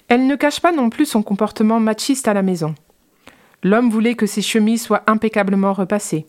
elle 0.08 0.28
ne 0.28 0.36
cache 0.36 0.60
pas 0.60 0.72
non 0.72 0.90
plus 0.90 1.06
son 1.06 1.24
comportement 1.24 1.80
machiste 1.80 2.28
à 2.28 2.34
la 2.34 2.42
maison. 2.42 2.76
L'homme 3.64 3.90
voulait 3.90 4.16
que 4.16 4.26
ses 4.26 4.42
chemises 4.42 4.84
soient 4.84 5.04
impeccablement 5.08 5.74
repassées, 5.74 6.26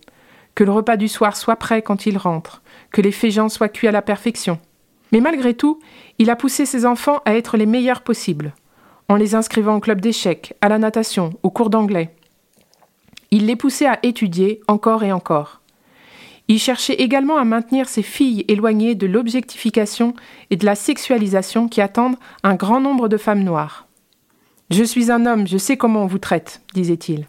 que 0.54 0.64
le 0.64 0.72
repas 0.72 0.96
du 0.96 1.08
soir 1.08 1.36
soit 1.36 1.56
prêt 1.56 1.82
quand 1.82 2.06
il 2.06 2.18
rentre, 2.18 2.62
que 2.90 3.00
les 3.00 3.12
féjans 3.12 3.48
soient 3.48 3.68
cuits 3.68 3.88
à 3.88 3.92
la 3.92 4.02
perfection. 4.02 4.58
Mais 5.12 5.20
malgré 5.20 5.54
tout, 5.54 5.80
il 6.18 6.30
a 6.30 6.36
poussé 6.36 6.66
ses 6.66 6.86
enfants 6.86 7.20
à 7.24 7.34
être 7.34 7.56
les 7.56 7.66
meilleurs 7.66 8.02
possibles, 8.02 8.54
en 9.10 9.16
les 9.16 9.34
inscrivant 9.34 9.74
au 9.74 9.80
club 9.80 10.00
d'échecs, 10.00 10.54
à 10.60 10.68
la 10.68 10.78
natation, 10.78 11.32
au 11.42 11.50
cours 11.50 11.68
d'anglais. 11.68 12.14
Il 13.32 13.46
les 13.46 13.56
poussait 13.56 13.88
à 13.88 13.98
étudier 14.04 14.60
encore 14.68 15.02
et 15.02 15.10
encore. 15.10 15.60
Il 16.46 16.60
cherchait 16.60 16.94
également 16.94 17.36
à 17.36 17.44
maintenir 17.44 17.88
ses 17.88 18.04
filles 18.04 18.44
éloignées 18.46 18.94
de 18.94 19.08
l'objectification 19.08 20.14
et 20.50 20.56
de 20.56 20.64
la 20.64 20.76
sexualisation 20.76 21.66
qui 21.66 21.80
attendent 21.80 22.18
un 22.44 22.54
grand 22.54 22.80
nombre 22.80 23.08
de 23.08 23.16
femmes 23.16 23.42
noires. 23.42 23.88
Je 24.70 24.84
suis 24.84 25.10
un 25.10 25.26
homme, 25.26 25.48
je 25.48 25.58
sais 25.58 25.76
comment 25.76 26.04
on 26.04 26.06
vous 26.06 26.20
traite, 26.20 26.62
disait-il. 26.74 27.26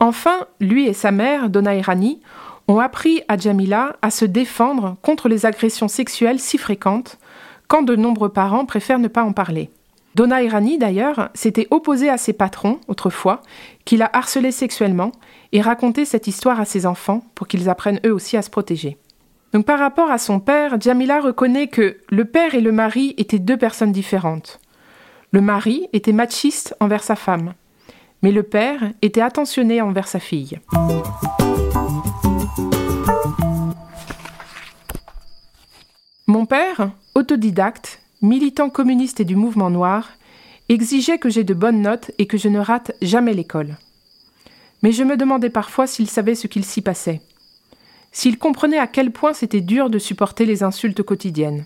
Enfin, 0.00 0.46
lui 0.60 0.86
et 0.86 0.92
sa 0.92 1.12
mère, 1.12 1.48
Donna 1.48 1.74
Irani, 1.74 2.20
ont 2.68 2.78
appris 2.78 3.22
à 3.28 3.38
Jamila 3.38 3.96
à 4.02 4.10
se 4.10 4.26
défendre 4.26 4.98
contre 5.00 5.30
les 5.30 5.46
agressions 5.46 5.88
sexuelles 5.88 6.40
si 6.40 6.58
fréquentes, 6.58 7.16
quand 7.68 7.80
de 7.80 7.96
nombreux 7.96 8.28
parents 8.28 8.66
préfèrent 8.66 8.98
ne 8.98 9.08
pas 9.08 9.24
en 9.24 9.32
parler. 9.32 9.70
Donna 10.16 10.42
Irani, 10.42 10.78
d'ailleurs, 10.78 11.28
s'était 11.34 11.66
opposée 11.70 12.08
à 12.08 12.16
ses 12.16 12.32
patrons, 12.32 12.80
autrefois, 12.88 13.42
qui 13.84 13.98
la 13.98 14.08
harcelait 14.14 14.50
sexuellement, 14.50 15.12
et 15.52 15.60
racontait 15.60 16.06
cette 16.06 16.26
histoire 16.26 16.58
à 16.58 16.64
ses 16.64 16.86
enfants 16.86 17.22
pour 17.34 17.46
qu'ils 17.46 17.68
apprennent 17.68 18.00
eux 18.06 18.14
aussi 18.14 18.38
à 18.38 18.40
se 18.40 18.48
protéger. 18.48 18.96
Donc 19.52 19.66
par 19.66 19.78
rapport 19.78 20.10
à 20.10 20.16
son 20.16 20.40
père, 20.40 20.80
Jamila 20.80 21.20
reconnaît 21.20 21.66
que 21.66 21.98
le 22.08 22.24
père 22.24 22.54
et 22.54 22.62
le 22.62 22.72
mari 22.72 23.14
étaient 23.18 23.38
deux 23.38 23.58
personnes 23.58 23.92
différentes. 23.92 24.58
Le 25.32 25.42
mari 25.42 25.86
était 25.92 26.12
machiste 26.12 26.74
envers 26.80 27.02
sa 27.02 27.14
femme, 27.14 27.52
mais 28.22 28.32
le 28.32 28.42
père 28.42 28.92
était 29.02 29.20
attentionné 29.20 29.82
envers 29.82 30.08
sa 30.08 30.18
fille. 30.18 30.58
Mon 36.26 36.46
père, 36.46 36.90
autodidacte, 37.14 38.00
militant 38.26 38.68
communiste 38.68 39.20
et 39.20 39.24
du 39.24 39.36
mouvement 39.36 39.70
noir, 39.70 40.10
exigeait 40.68 41.18
que 41.18 41.30
j'ai 41.30 41.44
de 41.44 41.54
bonnes 41.54 41.80
notes 41.80 42.10
et 42.18 42.26
que 42.26 42.36
je 42.36 42.48
ne 42.48 42.58
rate 42.58 42.92
jamais 43.00 43.34
l'école. 43.34 43.76
Mais 44.82 44.92
je 44.92 45.04
me 45.04 45.16
demandais 45.16 45.50
parfois 45.50 45.86
s'il 45.86 46.08
savait 46.08 46.34
ce 46.34 46.46
qu'il 46.46 46.64
s'y 46.64 46.82
passait, 46.82 47.22
s'il 48.12 48.38
comprenait 48.38 48.78
à 48.78 48.86
quel 48.86 49.12
point 49.12 49.32
c'était 49.32 49.60
dur 49.60 49.90
de 49.90 49.98
supporter 49.98 50.44
les 50.44 50.62
insultes 50.62 51.02
quotidiennes. 51.02 51.64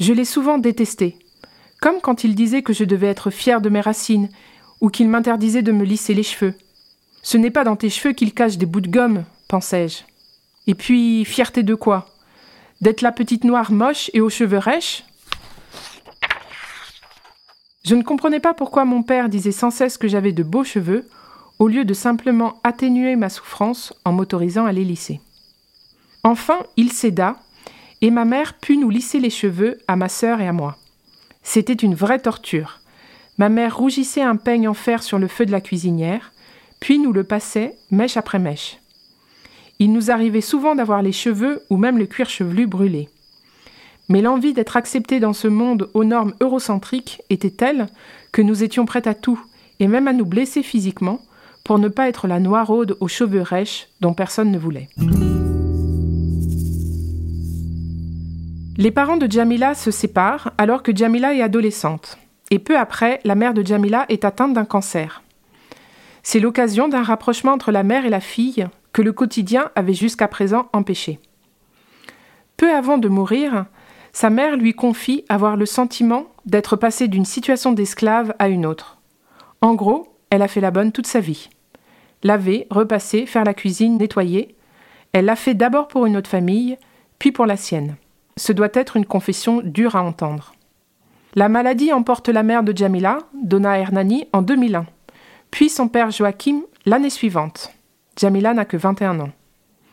Je 0.00 0.12
l'ai 0.12 0.24
souvent 0.24 0.58
détesté, 0.58 1.16
comme 1.80 2.00
quand 2.00 2.24
il 2.24 2.34
disait 2.34 2.62
que 2.62 2.72
je 2.72 2.84
devais 2.84 3.08
être 3.08 3.30
fier 3.30 3.60
de 3.60 3.68
mes 3.68 3.80
racines, 3.80 4.28
ou 4.80 4.90
qu'il 4.90 5.08
m'interdisait 5.08 5.62
de 5.62 5.72
me 5.72 5.84
lisser 5.84 6.14
les 6.14 6.22
cheveux. 6.22 6.54
Ce 7.22 7.36
n'est 7.36 7.50
pas 7.50 7.64
dans 7.64 7.76
tes 7.76 7.90
cheveux 7.90 8.14
qu'il 8.14 8.32
cache 8.32 8.58
des 8.58 8.66
bouts 8.66 8.80
de 8.80 8.90
gomme, 8.90 9.24
pensais-je. 9.48 10.04
Et 10.68 10.74
puis, 10.74 11.24
fierté 11.24 11.62
de 11.64 11.74
quoi? 11.74 12.06
D'être 12.80 13.02
la 13.02 13.10
petite 13.10 13.42
noire 13.42 13.72
moche 13.72 14.08
et 14.14 14.20
aux 14.20 14.30
cheveux 14.30 14.58
rêches? 14.58 15.02
Je 17.88 17.94
ne 17.94 18.02
comprenais 18.02 18.38
pas 18.38 18.52
pourquoi 18.52 18.84
mon 18.84 19.02
père 19.02 19.30
disait 19.30 19.50
sans 19.50 19.70
cesse 19.70 19.96
que 19.96 20.08
j'avais 20.08 20.32
de 20.32 20.42
beaux 20.42 20.62
cheveux, 20.62 21.08
au 21.58 21.68
lieu 21.68 21.86
de 21.86 21.94
simplement 21.94 22.60
atténuer 22.62 23.16
ma 23.16 23.30
souffrance 23.30 23.94
en 24.04 24.12
m'autorisant 24.12 24.66
à 24.66 24.72
les 24.72 24.84
lisser. 24.84 25.22
Enfin, 26.22 26.58
il 26.76 26.92
céda, 26.92 27.36
et 28.02 28.10
ma 28.10 28.26
mère 28.26 28.58
put 28.58 28.76
nous 28.76 28.90
lisser 28.90 29.20
les 29.20 29.30
cheveux 29.30 29.78
à 29.88 29.96
ma 29.96 30.10
sœur 30.10 30.42
et 30.42 30.46
à 30.46 30.52
moi. 30.52 30.76
C'était 31.42 31.72
une 31.72 31.94
vraie 31.94 32.18
torture. 32.18 32.80
Ma 33.38 33.48
mère 33.48 33.78
rougissait 33.78 34.20
un 34.20 34.36
peigne 34.36 34.68
en 34.68 34.74
fer 34.74 35.02
sur 35.02 35.18
le 35.18 35.26
feu 35.26 35.46
de 35.46 35.52
la 35.52 35.62
cuisinière, 35.62 36.32
puis 36.80 36.98
nous 36.98 37.14
le 37.14 37.24
passait 37.24 37.74
mèche 37.90 38.18
après 38.18 38.38
mèche. 38.38 38.80
Il 39.78 39.94
nous 39.94 40.10
arrivait 40.10 40.42
souvent 40.42 40.74
d'avoir 40.74 41.00
les 41.00 41.12
cheveux 41.12 41.62
ou 41.70 41.78
même 41.78 41.96
le 41.96 42.04
cuir 42.04 42.28
chevelu 42.28 42.66
brûlé. 42.66 43.08
Mais 44.08 44.22
l'envie 44.22 44.54
d'être 44.54 44.76
accepté 44.76 45.20
dans 45.20 45.32
ce 45.32 45.48
monde 45.48 45.90
aux 45.94 46.04
normes 46.04 46.34
eurocentriques 46.40 47.22
était 47.28 47.50
telle 47.50 47.88
que 48.32 48.42
nous 48.42 48.62
étions 48.62 48.86
prêts 48.86 49.06
à 49.06 49.14
tout, 49.14 49.40
et 49.80 49.88
même 49.88 50.08
à 50.08 50.12
nous 50.12 50.24
blesser 50.24 50.62
physiquement, 50.62 51.20
pour 51.64 51.78
ne 51.78 51.88
pas 51.88 52.08
être 52.08 52.26
la 52.26 52.40
noiraude 52.40 52.96
aux 53.00 53.08
cheveux 53.08 53.42
rêches 53.42 53.88
dont 54.00 54.14
personne 54.14 54.50
ne 54.50 54.58
voulait. 54.58 54.88
Les 58.78 58.90
parents 58.90 59.16
de 59.16 59.30
Jamila 59.30 59.74
se 59.74 59.90
séparent 59.90 60.52
alors 60.56 60.82
que 60.82 60.96
Jamila 60.96 61.34
est 61.34 61.42
adolescente. 61.42 62.16
Et 62.50 62.58
peu 62.58 62.78
après, 62.78 63.20
la 63.24 63.34
mère 63.34 63.52
de 63.52 63.66
Jamila 63.66 64.06
est 64.08 64.24
atteinte 64.24 64.54
d'un 64.54 64.64
cancer. 64.64 65.22
C'est 66.22 66.40
l'occasion 66.40 66.88
d'un 66.88 67.02
rapprochement 67.02 67.52
entre 67.52 67.72
la 67.72 67.82
mère 67.82 68.06
et 68.06 68.10
la 68.10 68.20
fille 68.20 68.68
que 68.92 69.02
le 69.02 69.12
quotidien 69.12 69.70
avait 69.74 69.94
jusqu'à 69.94 70.28
présent 70.28 70.68
empêché. 70.72 71.18
Peu 72.56 72.72
avant 72.72 72.98
de 72.98 73.08
mourir, 73.08 73.66
sa 74.20 74.30
mère 74.30 74.56
lui 74.56 74.74
confie 74.74 75.24
avoir 75.28 75.56
le 75.56 75.64
sentiment 75.64 76.24
d'être 76.44 76.74
passée 76.74 77.06
d'une 77.06 77.24
situation 77.24 77.70
d'esclave 77.70 78.34
à 78.40 78.48
une 78.48 78.66
autre. 78.66 78.98
En 79.60 79.76
gros, 79.76 80.08
elle 80.30 80.42
a 80.42 80.48
fait 80.48 80.60
la 80.60 80.72
bonne 80.72 80.90
toute 80.90 81.06
sa 81.06 81.20
vie. 81.20 81.48
Laver, 82.24 82.66
repasser, 82.68 83.26
faire 83.26 83.44
la 83.44 83.54
cuisine, 83.54 83.96
nettoyer. 83.96 84.56
Elle 85.12 85.26
l'a 85.26 85.36
fait 85.36 85.54
d'abord 85.54 85.86
pour 85.86 86.04
une 86.04 86.16
autre 86.16 86.28
famille, 86.28 86.78
puis 87.20 87.30
pour 87.30 87.46
la 87.46 87.56
sienne. 87.56 87.94
Ce 88.36 88.52
doit 88.52 88.70
être 88.74 88.96
une 88.96 89.06
confession 89.06 89.60
dure 89.62 89.94
à 89.94 90.02
entendre. 90.02 90.52
La 91.36 91.48
maladie 91.48 91.92
emporte 91.92 92.28
la 92.28 92.42
mère 92.42 92.64
de 92.64 92.76
Jamila, 92.76 93.18
Donna 93.40 93.78
Hernani, 93.78 94.26
en 94.32 94.42
2001, 94.42 94.84
puis 95.52 95.68
son 95.68 95.86
père 95.86 96.10
Joachim 96.10 96.62
l'année 96.86 97.10
suivante. 97.10 97.72
Jamila 98.16 98.52
n'a 98.52 98.64
que 98.64 98.76
21 98.76 99.20
ans. 99.20 99.30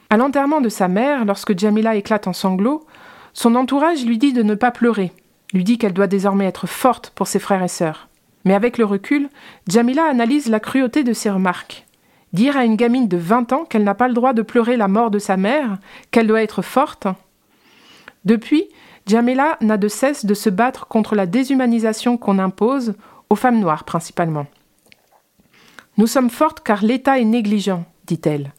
À 0.10 0.18
l'enterrement 0.18 0.62
de 0.62 0.70
sa 0.70 0.88
mère, 0.88 1.26
lorsque 1.26 1.56
Jamila 1.56 1.96
éclate 1.96 2.28
en 2.28 2.34
sanglots, 2.34 2.88
son 3.36 3.56
entourage 3.56 4.06
lui 4.06 4.18
dit 4.18 4.34
de 4.34 4.42
ne 4.42 4.56
pas 4.56 4.72
pleurer, 4.72 5.12
lui 5.54 5.66
dit 5.66 5.78
qu'elle 5.78 5.94
doit 5.94 6.08
désormais 6.08 6.46
être 6.46 6.68
forte 6.68 7.12
pour 7.14 7.28
ses 7.28 7.38
frères 7.40 7.62
et 7.62 7.68
sœurs. 7.68 8.08
Mais 8.46 8.54
avec 8.54 8.78
le 8.78 8.86
recul, 8.86 9.30
Jamila 9.68 10.06
analyse 10.06 10.48
la 10.48 10.62
cruauté 10.62 11.04
de 11.04 11.12
ses 11.12 11.30
remarques. 11.30 11.86
Dire 12.32 12.56
à 12.56 12.64
une 12.64 12.78
gamine 12.78 13.10
de 13.10 13.18
20 13.18 13.52
ans 13.52 13.66
qu'elle 13.66 13.84
n'a 13.84 13.94
pas 13.94 14.08
le 14.08 14.14
droit 14.14 14.32
de 14.32 14.42
pleurer 14.42 14.78
la 14.78 14.88
mort 14.88 15.12
de 15.12 15.20
sa 15.20 15.36
mère, 15.36 15.78
qu'elle 16.12 16.28
doit 16.28 16.44
être 16.44 16.62
forte. 16.62 17.08
Depuis, 18.24 18.66
Jamila 19.06 19.58
n'a 19.60 19.78
de 19.78 19.90
cesse 19.90 20.26
de 20.26 20.34
se 20.34 20.50
battre 20.50 20.88
contre 20.88 21.14
la 21.14 21.26
déshumanisation 21.26 22.18
qu'on 22.18 22.40
impose, 22.40 22.94
aux 23.30 23.36
femmes 23.36 23.60
noires 23.60 23.84
principalement. 23.84 24.48
Nous 25.98 26.08
sommes 26.08 26.30
fortes 26.30 26.62
car 26.64 26.86
l'État 26.86 27.20
est 27.20 27.26
négligent, 27.26 27.84
dit-elle. 28.06 28.54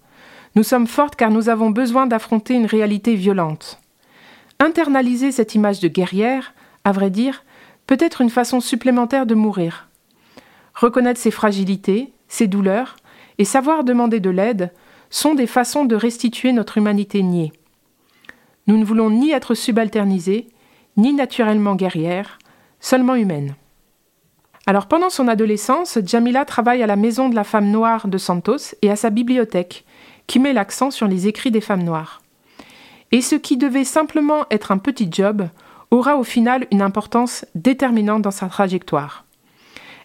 Nous 0.54 0.64
sommes 0.64 0.86
fortes 0.86 1.16
car 1.16 1.30
nous 1.30 1.48
avons 1.48 1.70
besoin 1.70 2.06
d'affronter 2.06 2.54
une 2.54 2.66
réalité 2.66 3.14
violente. 3.14 3.80
Internaliser 4.58 5.32
cette 5.32 5.54
image 5.54 5.80
de 5.80 5.88
guerrière, 5.88 6.54
à 6.84 6.92
vrai 6.92 7.10
dire, 7.10 7.44
peut 7.86 7.98
être 8.00 8.20
une 8.20 8.30
façon 8.30 8.60
supplémentaire 8.60 9.26
de 9.26 9.34
mourir. 9.34 9.88
Reconnaître 10.74 11.20
ses 11.20 11.30
fragilités, 11.30 12.12
ses 12.28 12.46
douleurs, 12.46 12.96
et 13.38 13.44
savoir 13.44 13.84
demander 13.84 14.20
de 14.20 14.30
l'aide 14.30 14.72
sont 15.10 15.34
des 15.34 15.46
façons 15.46 15.84
de 15.84 15.94
restituer 15.94 16.52
notre 16.52 16.78
humanité 16.78 17.22
niée. 17.22 17.52
Nous 18.66 18.76
ne 18.76 18.84
voulons 18.84 19.10
ni 19.10 19.30
être 19.30 19.54
subalternisés, 19.54 20.48
ni 20.96 21.12
naturellement 21.12 21.76
guerrières, 21.76 22.38
seulement 22.80 23.14
humaines. 23.14 23.54
Alors 24.66 24.88
pendant 24.88 25.10
son 25.10 25.28
adolescence, 25.28 25.98
Jamila 26.04 26.44
travaille 26.44 26.82
à 26.82 26.86
la 26.86 26.96
Maison 26.96 27.28
de 27.28 27.36
la 27.36 27.44
femme 27.44 27.70
noire 27.70 28.08
de 28.08 28.18
Santos 28.18 28.74
et 28.82 28.90
à 28.90 28.96
sa 28.96 29.10
bibliothèque, 29.10 29.84
qui 30.26 30.40
met 30.40 30.52
l'accent 30.52 30.90
sur 30.90 31.06
les 31.06 31.28
écrits 31.28 31.52
des 31.52 31.60
femmes 31.60 31.84
noires. 31.84 32.20
Et 33.12 33.20
ce 33.20 33.36
qui 33.36 33.56
devait 33.56 33.84
simplement 33.84 34.46
être 34.50 34.72
un 34.72 34.78
petit 34.78 35.08
job 35.10 35.48
aura 35.90 36.16
au 36.16 36.24
final 36.24 36.66
une 36.72 36.82
importance 36.82 37.44
déterminante 37.54 38.22
dans 38.22 38.30
sa 38.30 38.48
trajectoire. 38.48 39.24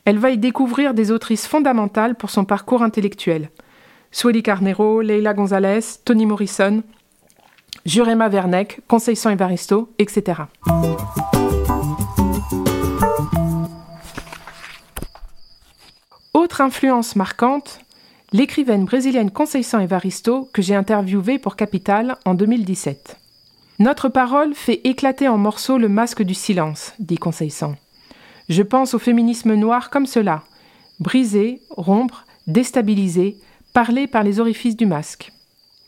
Elle 0.06 0.18
va 0.18 0.32
y 0.32 0.38
découvrir 0.38 0.94
des 0.94 1.12
autrices 1.12 1.48
fondamentales 1.48 2.16
pour 2.16 2.30
son 2.30 2.46
parcours 2.46 2.84
intellectuel. 2.84 3.50
Sueli 4.12 4.44
Carnero, 4.44 5.02
Leila 5.02 5.34
Gonzalez, 5.34 5.82
Toni 6.04 6.26
Morrison, 6.26 6.84
Jurema 7.86 8.30
Werneck, 8.30 8.82
Conseil 8.88 9.18
Evaristo, 9.26 9.92
etc. 9.98 10.42
Autre 16.34 16.62
influence 16.62 17.16
marquante, 17.16 17.80
l'écrivaine 18.34 18.86
brésilienne 18.86 19.30
Conceição 19.30 19.82
Evaristo 19.82 20.50
que 20.54 20.62
j'ai 20.62 20.76
interviewée 20.76 21.38
pour 21.38 21.58
Capital 21.58 22.16
en 22.24 22.34
2017. 22.34 23.18
Notre 23.80 24.08
parole 24.08 24.54
fait 24.54 24.80
éclater 24.86 25.28
en 25.28 25.38
morceaux 25.38 25.78
le 25.78 25.90
masque 25.90 26.24
du 26.24 26.34
silence, 26.34 26.94
dit 27.00 27.18
Conceição. 27.18 27.76
Je 28.48 28.64
pense 28.64 28.94
au 28.94 29.00
féminisme 29.00 29.56
noir 29.56 29.90
comme 29.90 30.06
cela 30.06 30.44
briser, 31.00 31.62
rompre, 31.72 32.26
déstabiliser, 32.48 33.36
parler 33.74 34.08
par 34.08 34.24
les 34.24 34.40
orifices 34.40 34.78
du 34.78 34.86
masque. 34.86 35.34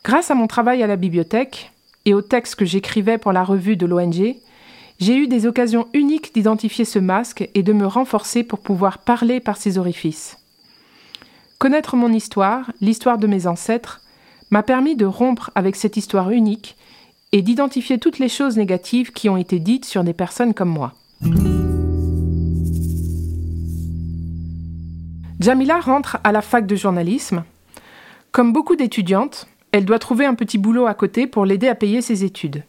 Grâce 0.04 0.32
à 0.32 0.36
mon 0.36 0.48
travail 0.48 0.82
à 0.82 0.88
la 0.88 0.96
bibliothèque 0.96 1.72
et 2.06 2.14
aux 2.14 2.24
textes 2.24 2.56
que 2.56 2.66
j'écrivais 2.66 3.20
pour 3.20 3.32
la 3.32 3.44
revue 3.44 3.78
de 3.78 3.86
l'ONG, 3.86 4.36
j'ai 5.00 5.16
eu 5.16 5.28
des 5.28 5.46
occasions 5.46 5.88
uniques 5.94 6.34
d'identifier 6.34 6.84
ce 6.84 7.00
masque 7.00 7.48
et 7.54 7.64
de 7.64 7.74
me 7.74 7.86
renforcer 7.86 8.44
pour 8.44 8.60
pouvoir 8.60 8.98
parler 8.98 9.40
par 9.40 9.56
ces 9.56 9.78
orifices. 9.78 10.43
Connaître 11.64 11.96
mon 11.96 12.12
histoire, 12.12 12.70
l'histoire 12.82 13.18
de 13.18 13.26
mes 13.26 13.48
ancêtres, 13.48 14.02
m'a 14.52 14.64
permis 14.64 14.98
de 14.98 15.06
rompre 15.06 15.50
avec 15.56 15.78
cette 15.78 15.96
histoire 15.96 16.30
unique 16.30 16.76
et 17.32 17.42
d'identifier 17.42 18.00
toutes 18.00 18.20
les 18.20 18.28
choses 18.28 18.58
négatives 18.58 19.14
qui 19.14 19.30
ont 19.30 19.38
été 19.38 19.60
dites 19.60 19.86
sur 19.86 20.04
des 20.04 20.12
personnes 20.12 20.54
comme 20.54 20.68
moi. 20.68 20.92
Jamila 25.40 25.80
rentre 25.80 26.18
à 26.26 26.34
la 26.34 26.42
fac 26.42 26.68
de 26.68 26.76
journalisme. 26.76 27.46
Comme 28.34 28.52
beaucoup 28.52 28.76
d'étudiantes, 28.76 29.48
elle 29.72 29.86
doit 29.86 30.00
trouver 30.00 30.26
un 30.26 30.36
petit 30.36 30.58
boulot 30.58 30.86
à 30.86 30.94
côté 30.94 31.28
pour 31.28 31.46
l'aider 31.46 31.70
à 31.70 31.76
payer 31.76 32.02
ses 32.02 32.26
études. 32.26 32.66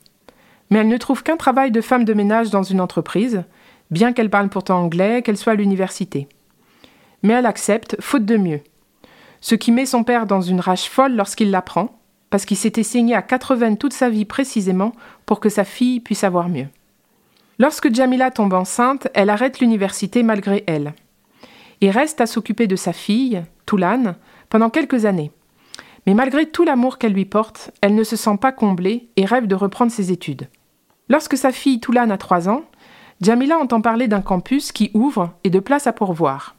Mais 0.71 0.79
elle 0.79 0.89
ne 0.89 0.99
trouve 0.99 1.25
qu'un 1.25 1.37
travail 1.37 1.73
de 1.73 1.81
femme 1.81 2.05
de 2.05 2.15
ménage 2.15 2.51
dans 2.51 2.63
une 2.63 2.81
entreprise, 2.81 3.43
bien 3.91 4.13
qu'elle 4.13 4.31
parle 4.31 4.51
pourtant 4.51 4.81
anglais, 4.81 5.23
qu'elle 5.23 5.37
soit 5.37 5.55
à 5.55 5.57
l'université. 5.57 6.29
Mais 7.25 7.33
elle 7.33 7.47
accepte, 7.47 7.97
faute 8.01 8.25
de 8.25 8.37
mieux. 8.37 8.61
Ce 9.45 9.55
qui 9.55 9.73
met 9.73 9.85
son 9.85 10.05
père 10.05 10.25
dans 10.25 10.41
une 10.41 10.59
rage 10.59 10.89
folle 10.89 11.17
lorsqu'il 11.17 11.51
l'apprend, 11.51 11.99
parce 12.31 12.47
qu'il 12.47 12.57
s'était 12.57 12.83
saigné 12.83 13.15
à 13.15 13.21
80 13.21 13.75
toute 13.75 13.93
sa 13.93 14.09
vie 14.09 14.25
précisément 14.25 14.93
pour 15.27 15.39
que 15.39 15.51
sa 15.51 15.65
fille 15.65 16.01
puisse 16.01 16.25
avoir 16.25 16.49
mieux. 16.49 16.69
Lorsque 17.59 17.95
Jamila 17.95 18.31
tombe 18.31 18.55
enceinte, 18.55 19.09
elle 19.13 19.29
arrête 19.29 19.61
l'université 19.61 20.23
malgré 20.23 20.65
elle 20.67 20.95
et 21.83 21.91
reste 21.91 22.23
à 22.23 22.27
s'occuper 22.27 22.67
de 22.67 22.75
sa 22.75 22.95
fille, 22.95 23.43
Toulane, 23.67 24.17
pendant 24.49 24.71
quelques 24.71 25.05
années. 25.05 25.31
Mais 26.07 26.15
malgré 26.15 26.47
tout 26.47 26.65
l'amour 26.65 26.97
qu'elle 26.97 27.13
lui 27.13 27.27
porte, 27.27 27.71
elle 27.83 27.95
ne 27.95 28.03
se 28.03 28.17
sent 28.17 28.39
pas 28.41 28.51
comblée 28.51 29.11
et 29.17 29.27
rêve 29.27 29.47
de 29.47 29.55
reprendre 29.55 29.93
ses 29.93 30.11
études. 30.11 30.49
Lorsque 31.11 31.37
sa 31.37 31.53
fille 31.53 31.81
Toulane 31.81 32.13
a 32.13 32.17
trois 32.17 32.49
ans, 32.49 32.63
Jamila 33.21 33.59
entend 33.59 33.83
parler 33.83 34.09
d'un 34.09 34.23
campus 34.23 34.73
qui 34.73 34.91
ouvre 34.95 35.35
et 35.45 35.51
de 35.51 35.61
places 35.61 35.87
à 35.87 35.93
pourvoir. 35.93 36.57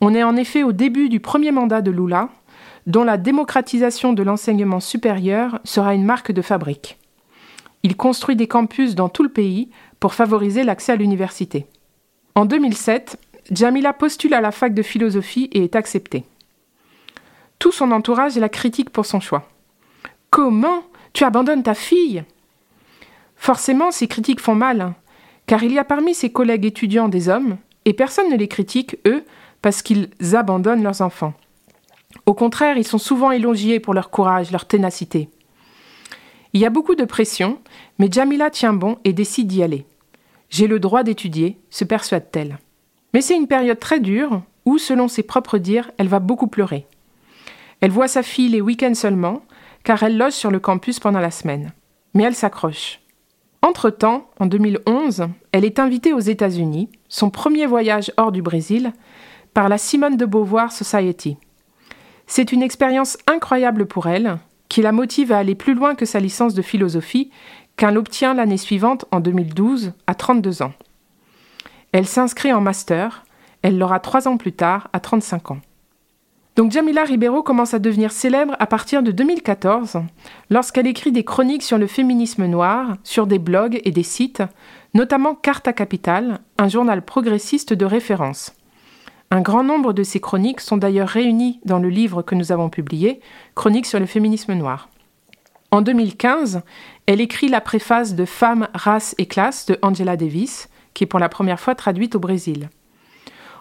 On 0.00 0.14
est 0.14 0.22
en 0.22 0.36
effet 0.36 0.62
au 0.62 0.72
début 0.72 1.08
du 1.08 1.20
premier 1.20 1.50
mandat 1.50 1.80
de 1.80 1.90
Lula, 1.90 2.28
dont 2.86 3.04
la 3.04 3.16
démocratisation 3.16 4.12
de 4.12 4.22
l'enseignement 4.22 4.80
supérieur 4.80 5.60
sera 5.64 5.94
une 5.94 6.04
marque 6.04 6.32
de 6.32 6.42
fabrique. 6.42 6.98
Il 7.82 7.96
construit 7.96 8.36
des 8.36 8.48
campus 8.48 8.94
dans 8.94 9.08
tout 9.08 9.22
le 9.22 9.28
pays 9.28 9.70
pour 10.00 10.14
favoriser 10.14 10.64
l'accès 10.64 10.92
à 10.92 10.96
l'université. 10.96 11.66
En 12.34 12.44
2007, 12.44 13.18
Jamila 13.50 13.92
postule 13.92 14.34
à 14.34 14.40
la 14.40 14.52
fac 14.52 14.74
de 14.74 14.82
philosophie 14.82 15.48
et 15.52 15.64
est 15.64 15.76
acceptée. 15.76 16.24
Tout 17.58 17.72
son 17.72 17.90
entourage 17.90 18.36
la 18.36 18.48
critique 18.48 18.90
pour 18.90 19.06
son 19.06 19.20
choix. 19.20 19.48
Comment 20.30 20.82
Tu 21.12 21.24
abandonnes 21.24 21.62
ta 21.62 21.74
fille? 21.74 22.22
Forcément, 23.36 23.90
ces 23.90 24.08
critiques 24.08 24.40
font 24.40 24.54
mal, 24.54 24.92
car 25.46 25.62
il 25.62 25.72
y 25.72 25.78
a 25.78 25.84
parmi 25.84 26.14
ses 26.14 26.30
collègues 26.30 26.66
étudiants 26.66 27.08
des 27.08 27.28
hommes, 27.28 27.56
et 27.84 27.92
personne 27.92 28.30
ne 28.30 28.36
les 28.36 28.48
critique, 28.48 28.96
eux, 29.06 29.24
parce 29.62 29.82
qu'ils 29.82 30.10
abandonnent 30.34 30.82
leurs 30.82 31.00
enfants. 31.00 31.34
Au 32.26 32.34
contraire, 32.34 32.76
ils 32.76 32.86
sont 32.86 32.98
souvent 32.98 33.30
élogiés 33.30 33.80
pour 33.80 33.94
leur 33.94 34.10
courage, 34.10 34.50
leur 34.50 34.66
ténacité. 34.66 35.28
Il 36.52 36.60
y 36.60 36.66
a 36.66 36.70
beaucoup 36.70 36.94
de 36.94 37.04
pression, 37.04 37.58
mais 37.98 38.08
Jamila 38.10 38.50
tient 38.50 38.72
bon 38.72 38.98
et 39.04 39.12
décide 39.12 39.48
d'y 39.48 39.62
aller. 39.62 39.84
J'ai 40.50 40.66
le 40.66 40.80
droit 40.80 41.02
d'étudier, 41.02 41.58
se 41.70 41.84
persuade-t-elle. 41.84 42.58
Mais 43.12 43.20
c'est 43.20 43.36
une 43.36 43.46
période 43.46 43.78
très 43.78 44.00
dure 44.00 44.42
où, 44.64 44.78
selon 44.78 45.08
ses 45.08 45.22
propres 45.22 45.58
dires, 45.58 45.90
elle 45.98 46.08
va 46.08 46.20
beaucoup 46.20 46.46
pleurer. 46.46 46.86
Elle 47.80 47.90
voit 47.90 48.08
sa 48.08 48.22
fille 48.22 48.48
les 48.48 48.60
week-ends 48.60 48.94
seulement, 48.94 49.42
car 49.84 50.02
elle 50.02 50.16
loge 50.16 50.32
sur 50.32 50.50
le 50.50 50.58
campus 50.58 51.00
pendant 51.00 51.20
la 51.20 51.30
semaine. 51.30 51.72
Mais 52.14 52.24
elle 52.24 52.34
s'accroche. 52.34 53.00
Entre-temps, 53.62 54.28
en 54.38 54.46
2011, 54.46 55.28
elle 55.52 55.64
est 55.64 55.78
invitée 55.78 56.12
aux 56.12 56.20
États-Unis, 56.20 56.88
son 57.08 57.30
premier 57.30 57.66
voyage 57.66 58.12
hors 58.16 58.32
du 58.32 58.40
Brésil, 58.40 58.92
par 59.58 59.68
la 59.68 59.76
Simone 59.76 60.16
de 60.16 60.24
Beauvoir 60.24 60.70
Society. 60.70 61.36
C'est 62.28 62.52
une 62.52 62.62
expérience 62.62 63.18
incroyable 63.26 63.86
pour 63.86 64.06
elle, 64.06 64.38
qui 64.68 64.82
la 64.82 64.92
motive 64.92 65.32
à 65.32 65.38
aller 65.38 65.56
plus 65.56 65.74
loin 65.74 65.96
que 65.96 66.06
sa 66.06 66.20
licence 66.20 66.54
de 66.54 66.62
philosophie, 66.62 67.32
qu'elle 67.76 67.98
obtient 67.98 68.34
l'année 68.34 68.56
suivante, 68.56 69.06
en 69.10 69.18
2012, 69.18 69.94
à 70.06 70.14
32 70.14 70.62
ans. 70.62 70.74
Elle 71.90 72.06
s'inscrit 72.06 72.52
en 72.52 72.60
master, 72.60 73.24
elle 73.62 73.78
l'aura 73.78 73.98
trois 73.98 74.28
ans 74.28 74.36
plus 74.36 74.52
tard, 74.52 74.90
à 74.92 75.00
35 75.00 75.50
ans. 75.50 75.60
Donc 76.54 76.70
Jamila 76.70 77.02
Ribeiro 77.02 77.42
commence 77.42 77.74
à 77.74 77.80
devenir 77.80 78.12
célèbre 78.12 78.54
à 78.60 78.66
partir 78.68 79.02
de 79.02 79.10
2014, 79.10 79.98
lorsqu'elle 80.50 80.86
écrit 80.86 81.10
des 81.10 81.24
chroniques 81.24 81.64
sur 81.64 81.78
le 81.78 81.88
féminisme 81.88 82.46
noir, 82.46 82.96
sur 83.02 83.26
des 83.26 83.40
blogs 83.40 83.80
et 83.84 83.90
des 83.90 84.04
sites, 84.04 84.44
notamment 84.94 85.34
Carta 85.34 85.72
Capital, 85.72 86.38
un 86.58 86.68
journal 86.68 87.04
progressiste 87.04 87.72
de 87.72 87.84
référence. 87.84 88.54
Un 89.30 89.42
grand 89.42 89.62
nombre 89.62 89.92
de 89.92 90.02
ces 90.02 90.20
chroniques 90.20 90.62
sont 90.62 90.78
d'ailleurs 90.78 91.08
réunies 91.08 91.60
dans 91.66 91.78
le 91.78 91.90
livre 91.90 92.22
que 92.22 92.34
nous 92.34 92.50
avons 92.50 92.70
publié, 92.70 93.20
Chroniques 93.54 93.86
sur 93.86 94.00
le 94.00 94.06
féminisme 94.06 94.54
noir. 94.54 94.88
En 95.70 95.82
2015, 95.82 96.62
elle 97.04 97.20
écrit 97.20 97.48
la 97.48 97.60
préface 97.60 98.14
de 98.14 98.24
Femmes, 98.24 98.68
race 98.72 99.14
et 99.18 99.26
classe 99.26 99.66
de 99.66 99.78
Angela 99.82 100.16
Davis, 100.16 100.70
qui 100.94 101.04
est 101.04 101.06
pour 101.06 101.20
la 101.20 101.28
première 101.28 101.60
fois 101.60 101.74
traduite 101.74 102.14
au 102.14 102.20
Brésil. 102.20 102.70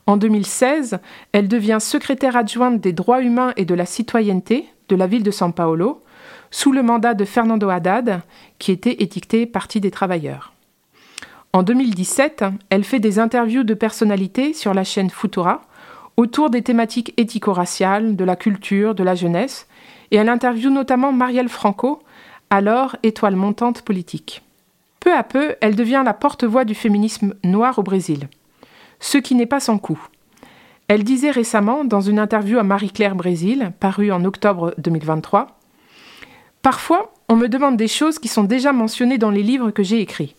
En 0.05 0.15
2016, 0.15 0.99
elle 1.33 1.49
devient 1.49 1.79
secrétaire 1.81 2.37
adjointe 2.37 2.79
des 2.79 2.93
droits 2.93 3.21
humains 3.21 3.51
et 3.57 3.65
de 3.65 3.75
la 3.75 3.85
citoyenneté 3.85 4.69
de 4.87 4.95
la 4.95 5.05
ville 5.05 5.23
de 5.23 5.31
São 5.31 5.51
Paulo, 5.51 6.01
sous 6.49 6.71
le 6.71 6.81
mandat 6.81 7.13
de 7.13 7.25
Fernando 7.25 7.67
Haddad, 7.69 8.21
qui 8.57 8.71
était 8.71 9.03
étiqueté 9.03 9.45
Parti 9.45 9.81
des 9.81 9.91
travailleurs. 9.91 10.53
En 11.53 11.63
2017, 11.63 12.45
elle 12.69 12.83
fait 12.83 12.99
des 12.99 13.19
interviews 13.19 13.63
de 13.63 13.73
personnalités 13.73 14.53
sur 14.53 14.73
la 14.73 14.83
chaîne 14.83 15.09
Futura 15.09 15.61
autour 16.17 16.49
des 16.49 16.61
thématiques 16.61 17.13
éthico-raciales, 17.17 18.15
de 18.15 18.23
la 18.23 18.35
culture, 18.35 18.95
de 18.95 19.03
la 19.03 19.15
jeunesse, 19.15 19.67
et 20.11 20.17
elle 20.17 20.29
interviewe 20.29 20.71
notamment 20.71 21.11
Marielle 21.11 21.49
Franco, 21.49 22.01
alors 22.49 22.95
étoile 23.03 23.35
montante 23.35 23.83
politique. 23.83 24.43
Peu 24.99 25.13
à 25.13 25.23
peu, 25.23 25.55
elle 25.61 25.75
devient 25.75 26.01
la 26.03 26.13
porte-voix 26.13 26.65
du 26.65 26.75
féminisme 26.75 27.35
noir 27.43 27.77
au 27.77 27.83
Brésil 27.83 28.27
ce 28.99 29.17
qui 29.17 29.35
n'est 29.35 29.45
pas 29.45 29.59
sans 29.59 29.77
coût. 29.77 29.99
Elle 30.87 31.03
disait 31.03 31.31
récemment, 31.31 31.83
dans 31.83 32.01
une 32.01 32.19
interview 32.19 32.59
à 32.59 32.63
Marie-Claire 32.63 33.15
Brésil, 33.15 33.71
parue 33.79 34.11
en 34.11 34.23
octobre 34.23 34.73
2023, 34.77 35.47
Parfois, 36.61 37.13
on 37.29 37.35
me 37.35 37.47
demande 37.47 37.77
des 37.77 37.87
choses 37.87 38.19
qui 38.19 38.27
sont 38.27 38.43
déjà 38.43 38.73
mentionnées 38.73 39.17
dans 39.17 39.29
les 39.29 39.43
livres 39.43 39.71
que 39.71 39.83
j'ai 39.83 40.01
écrits. 40.01 40.35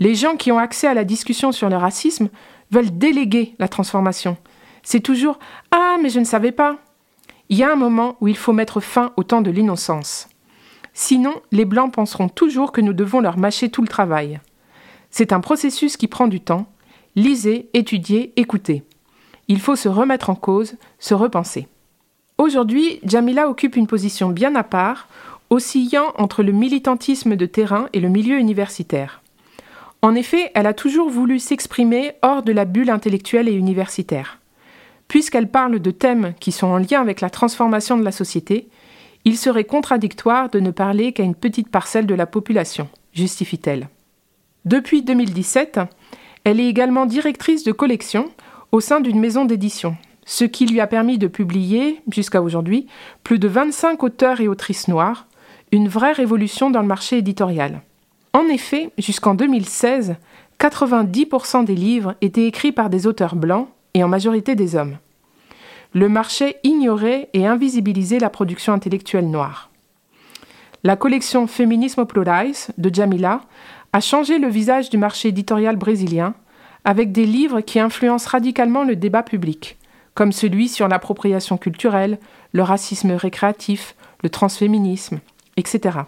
Les 0.00 0.14
gens 0.14 0.36
qui 0.36 0.50
ont 0.52 0.58
accès 0.58 0.86
à 0.86 0.94
la 0.94 1.04
discussion 1.04 1.52
sur 1.52 1.68
le 1.68 1.76
racisme 1.76 2.28
veulent 2.70 2.96
déléguer 2.96 3.54
la 3.58 3.68
transformation. 3.68 4.36
C'est 4.82 5.00
toujours 5.00 5.38
Ah, 5.70 5.96
mais 6.02 6.10
je 6.10 6.18
ne 6.18 6.24
savais 6.24 6.52
pas. 6.52 6.78
Il 7.48 7.58
y 7.58 7.62
a 7.62 7.72
un 7.72 7.76
moment 7.76 8.16
où 8.20 8.28
il 8.28 8.36
faut 8.36 8.52
mettre 8.52 8.80
fin 8.80 9.12
au 9.16 9.22
temps 9.22 9.42
de 9.42 9.50
l'innocence. 9.50 10.28
Sinon, 10.92 11.34
les 11.52 11.64
Blancs 11.64 11.92
penseront 11.92 12.28
toujours 12.28 12.72
que 12.72 12.80
nous 12.80 12.92
devons 12.92 13.20
leur 13.20 13.36
mâcher 13.36 13.68
tout 13.68 13.82
le 13.82 13.88
travail. 13.88 14.40
C'est 15.10 15.32
un 15.32 15.40
processus 15.40 15.96
qui 15.96 16.08
prend 16.08 16.26
du 16.26 16.40
temps, 16.40 16.66
Lisez, 17.16 17.68
étudiez, 17.74 18.32
écoutez. 18.36 18.82
Il 19.46 19.60
faut 19.60 19.76
se 19.76 19.88
remettre 19.88 20.30
en 20.30 20.34
cause, 20.34 20.74
se 20.98 21.14
repenser. 21.14 21.68
Aujourd'hui, 22.38 22.98
Jamila 23.04 23.48
occupe 23.48 23.76
une 23.76 23.86
position 23.86 24.30
bien 24.30 24.56
à 24.56 24.64
part, 24.64 25.08
oscillant 25.50 26.12
entre 26.16 26.42
le 26.42 26.50
militantisme 26.50 27.36
de 27.36 27.46
terrain 27.46 27.88
et 27.92 28.00
le 28.00 28.08
milieu 28.08 28.38
universitaire. 28.38 29.22
En 30.04 30.14
effet, 30.14 30.50
elle 30.52 30.66
a 30.66 30.74
toujours 30.74 31.08
voulu 31.08 31.38
s'exprimer 31.38 32.12
hors 32.20 32.42
de 32.42 32.52
la 32.52 32.66
bulle 32.66 32.90
intellectuelle 32.90 33.48
et 33.48 33.54
universitaire. 33.54 34.38
Puisqu'elle 35.08 35.50
parle 35.50 35.78
de 35.78 35.90
thèmes 35.90 36.34
qui 36.40 36.52
sont 36.52 36.66
en 36.66 36.76
lien 36.76 37.00
avec 37.00 37.22
la 37.22 37.30
transformation 37.30 37.96
de 37.96 38.04
la 38.04 38.12
société, 38.12 38.68
il 39.24 39.38
serait 39.38 39.64
contradictoire 39.64 40.50
de 40.50 40.60
ne 40.60 40.72
parler 40.72 41.12
qu'à 41.14 41.22
une 41.22 41.34
petite 41.34 41.70
parcelle 41.70 42.04
de 42.04 42.14
la 42.14 42.26
population, 42.26 42.90
justifie-t-elle. 43.14 43.88
Depuis 44.66 45.00
2017, 45.00 45.80
elle 46.44 46.60
est 46.60 46.68
également 46.68 47.06
directrice 47.06 47.64
de 47.64 47.72
collection 47.72 48.28
au 48.72 48.80
sein 48.80 49.00
d'une 49.00 49.18
maison 49.18 49.46
d'édition, 49.46 49.96
ce 50.26 50.44
qui 50.44 50.66
lui 50.66 50.80
a 50.80 50.86
permis 50.86 51.16
de 51.16 51.28
publier, 51.28 52.02
jusqu'à 52.12 52.42
aujourd'hui, 52.42 52.88
plus 53.22 53.38
de 53.38 53.48
25 53.48 54.02
auteurs 54.02 54.42
et 54.42 54.48
autrices 54.48 54.86
noires, 54.86 55.28
une 55.72 55.88
vraie 55.88 56.12
révolution 56.12 56.68
dans 56.68 56.82
le 56.82 56.88
marché 56.88 57.16
éditorial. 57.16 57.80
En 58.34 58.48
effet, 58.48 58.90
jusqu'en 58.98 59.34
2016, 59.34 60.16
90% 60.58 61.64
des 61.64 61.76
livres 61.76 62.16
étaient 62.20 62.46
écrits 62.46 62.72
par 62.72 62.90
des 62.90 63.06
auteurs 63.06 63.36
blancs 63.36 63.68
et 63.94 64.02
en 64.02 64.08
majorité 64.08 64.56
des 64.56 64.74
hommes. 64.74 64.98
Le 65.92 66.08
marché 66.08 66.56
ignorait 66.64 67.28
et 67.32 67.46
invisibilisait 67.46 68.18
la 68.18 68.30
production 68.30 68.72
intellectuelle 68.72 69.30
noire. 69.30 69.70
La 70.82 70.96
collection 70.96 71.46
Féminisme 71.46 72.04
Plurais 72.06 72.50
de 72.76 72.92
Jamila 72.92 73.42
a 73.92 74.00
changé 74.00 74.40
le 74.40 74.48
visage 74.48 74.90
du 74.90 74.98
marché 74.98 75.28
éditorial 75.28 75.76
brésilien 75.76 76.34
avec 76.84 77.12
des 77.12 77.26
livres 77.26 77.60
qui 77.60 77.78
influencent 77.78 78.28
radicalement 78.28 78.82
le 78.82 78.96
débat 78.96 79.22
public, 79.22 79.78
comme 80.14 80.32
celui 80.32 80.68
sur 80.68 80.88
l'appropriation 80.88 81.56
culturelle, 81.56 82.18
le 82.52 82.64
racisme 82.64 83.12
récréatif, 83.12 83.94
le 84.24 84.28
transféminisme, 84.28 85.20
etc. 85.56 86.00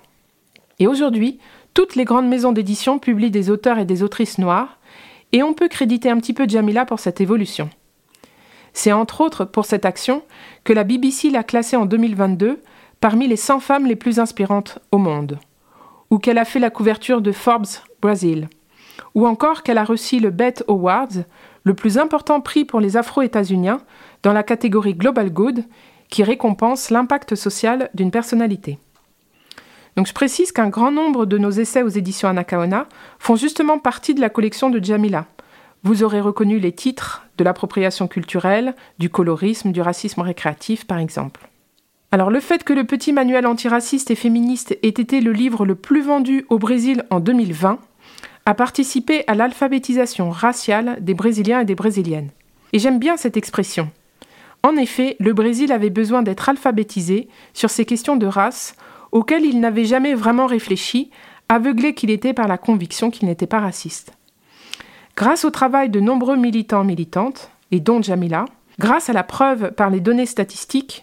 Et 0.81 0.89
aujourd'hui, 0.89 1.39
toutes 1.77 1.95
les 1.95 2.07
grandes 2.07 2.27
maisons 2.27 2.53
d'édition 2.53 2.99
publient 2.99 3.31
des 3.31 3.51
auteurs 3.51 3.79
et 3.79 3.85
des 3.85 4.03
autrices 4.03 4.39
noires, 4.39 4.79
et 5.33 5.43
on 5.43 5.53
peut 5.53 5.69
créditer 5.69 6.09
un 6.09 6.17
petit 6.17 6.33
peu 6.33 6.49
Jamila 6.49 6.87
pour 6.87 7.01
cette 7.01 7.21
évolution. 7.21 7.69
C'est 8.73 8.93
entre 8.93 9.21
autres 9.21 9.45
pour 9.45 9.67
cette 9.67 9.85
action 9.85 10.23
que 10.65 10.73
la 10.73 10.85
BBC 10.85 11.29
l'a 11.29 11.45
classée 11.45 11.77
en 11.77 11.85
2022 11.85 12.63
parmi 12.99 13.29
les 13.29 13.37
100 13.37 13.61
femmes 13.61 13.85
les 13.87 13.95
plus 13.95 14.19
inspirantes 14.19 14.79
au 14.91 14.97
monde 14.97 15.39
ou 16.09 16.19
qu'elle 16.19 16.39
a 16.39 16.47
fait 16.47 16.61
la 16.61 16.71
couverture 16.71 17.21
de 17.21 17.33
Forbes 17.33 17.67
Brazil, 18.01 18.49
ou 19.15 19.27
encore 19.27 19.63
qu'elle 19.63 19.77
a 19.77 19.85
reçu 19.85 20.19
le 20.19 20.31
BET 20.31 20.63
Awards, 20.69 21.25
le 21.65 21.75
plus 21.75 21.99
important 21.99 22.41
prix 22.41 22.65
pour 22.65 22.81
les 22.81 22.97
Afro-États-Uniens 22.97 23.83
dans 24.23 24.33
la 24.33 24.45
catégorie 24.45 24.95
Global 24.95 25.31
Good, 25.31 25.65
qui 26.09 26.23
récompense 26.23 26.89
l'impact 26.89 27.35
social 27.35 27.91
d'une 27.93 28.11
personnalité. 28.13 28.79
Donc 29.97 30.07
je 30.07 30.13
précise 30.13 30.53
qu'un 30.53 30.69
grand 30.69 30.93
nombre 30.93 31.25
de 31.25 31.39
nos 31.39 31.51
essais 31.51 31.83
aux 31.83 31.89
éditions 31.89 32.29
Anakaona 32.29 32.87
font 33.19 33.37
justement 33.37 33.79
partie 33.79 34.15
de 34.15 34.21
la 34.21 34.29
collection 34.29 34.69
de 34.69 34.83
Jamila. 34.83 35.27
Vous 35.85 36.03
aurez 36.03 36.21
reconnu 36.21 36.59
les 36.59 36.73
titres 36.73 37.25
de 37.39 37.45
l'appropriation 37.45 38.07
culturelle, 38.07 38.75
du 38.99 39.09
colorisme, 39.09 39.73
du 39.73 39.81
racisme 39.81 40.21
récréatif 40.21 40.87
par 40.87 40.99
exemple. 40.99 41.49
Alors 42.13 42.31
le 42.31 42.41
fait 42.41 42.63
que 42.63 42.73
le 42.73 42.85
petit 42.85 43.13
manuel 43.13 43.47
antiraciste 43.47 44.11
et 44.11 44.15
féministe 44.17 44.79
ait 44.83 44.89
été 44.89 45.21
le 45.21 45.33
livre 45.33 45.65
le 45.65 45.75
plus 45.75 46.03
vendu 46.03 46.45
au 46.51 46.59
Brésil 46.59 47.05
en 47.11 47.21
2020 47.21 47.79
a 48.45 48.55
participé 48.55 49.25
à 49.27 49.35
l'alphabétisation 49.35 50.31
raciale 50.31 50.99
des 51.01 51.15
Brésiliens 51.15 51.61
et 51.61 51.65
des 51.65 51.75
Brésiliennes. 51.75 52.31
Et 52.73 52.79
j'aime 52.79 52.99
bien 52.99 53.17
cette 53.17 53.37
expression. 53.37 53.91
En 54.63 54.77
effet, 54.77 55.17
le 55.21 55.33
Brésil 55.33 55.73
avait 55.73 55.91
besoin 55.91 56.23
d'être 56.23 56.49
alphabétisé 56.49 57.29
sur 57.55 57.71
ces 57.71 57.85
questions 57.85 58.17
de 58.17 58.27
race 58.27 58.77
auxquelles 59.17 59.47
il 59.47 59.61
n'avait 59.61 59.87
jamais 59.87 60.13
vraiment 60.13 60.45
réfléchi, 60.45 61.11
aveuglé 61.49 61.95
qu'il 61.95 62.11
était 62.11 62.35
par 62.35 62.49
la 62.49 62.59
conviction 62.59 63.11
qu'il 63.11 63.27
n'était 63.27 63.47
pas 63.47 63.61
raciste. 63.61 64.13
Grâce 65.17 65.47
au 65.47 65.51
travail 65.51 65.89
de 65.89 66.01
nombreux 66.01 66.37
militants 66.37 66.85
militantes, 66.85 67.51
et 67.71 67.81
dont 67.81 68.03
Jamila, 68.03 68.45
grâce 68.79 69.09
à 69.09 69.15
la 69.15 69.23
preuve 69.23 69.73
par 69.73 69.89
les 69.89 70.01
données 70.01 70.27
statistiques, 70.27 71.03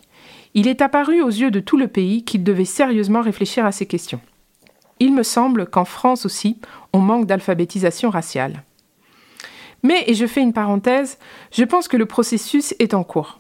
il 0.54 0.68
est 0.68 0.84
apparu 0.84 1.24
aux 1.24 1.30
yeux 1.30 1.50
de 1.50 1.60
tout 1.60 1.76
le 1.76 1.88
pays 1.88 2.24
qu'il 2.24 2.44
devait 2.44 2.66
sérieusement 2.66 3.22
réfléchir 3.22 3.66
à 3.66 3.72
ces 3.72 3.88
questions. 3.88 4.22
Il 5.00 5.16
me 5.16 5.24
semble 5.24 5.66
qu'en 5.66 5.84
France 5.84 6.28
aussi, 6.28 6.60
on 6.94 7.00
manque 7.00 7.26
d'alphabétisation 7.26 8.12
raciale. 8.12 8.62
Mais, 9.82 10.04
et 10.06 10.14
je 10.14 10.28
fais 10.28 10.42
une 10.42 10.54
parenthèse, 10.54 11.18
je 11.52 11.64
pense 11.64 11.88
que 11.88 11.98
le 11.98 12.06
processus 12.06 12.76
est 12.78 12.94
en 12.94 13.04
cours. 13.04 13.40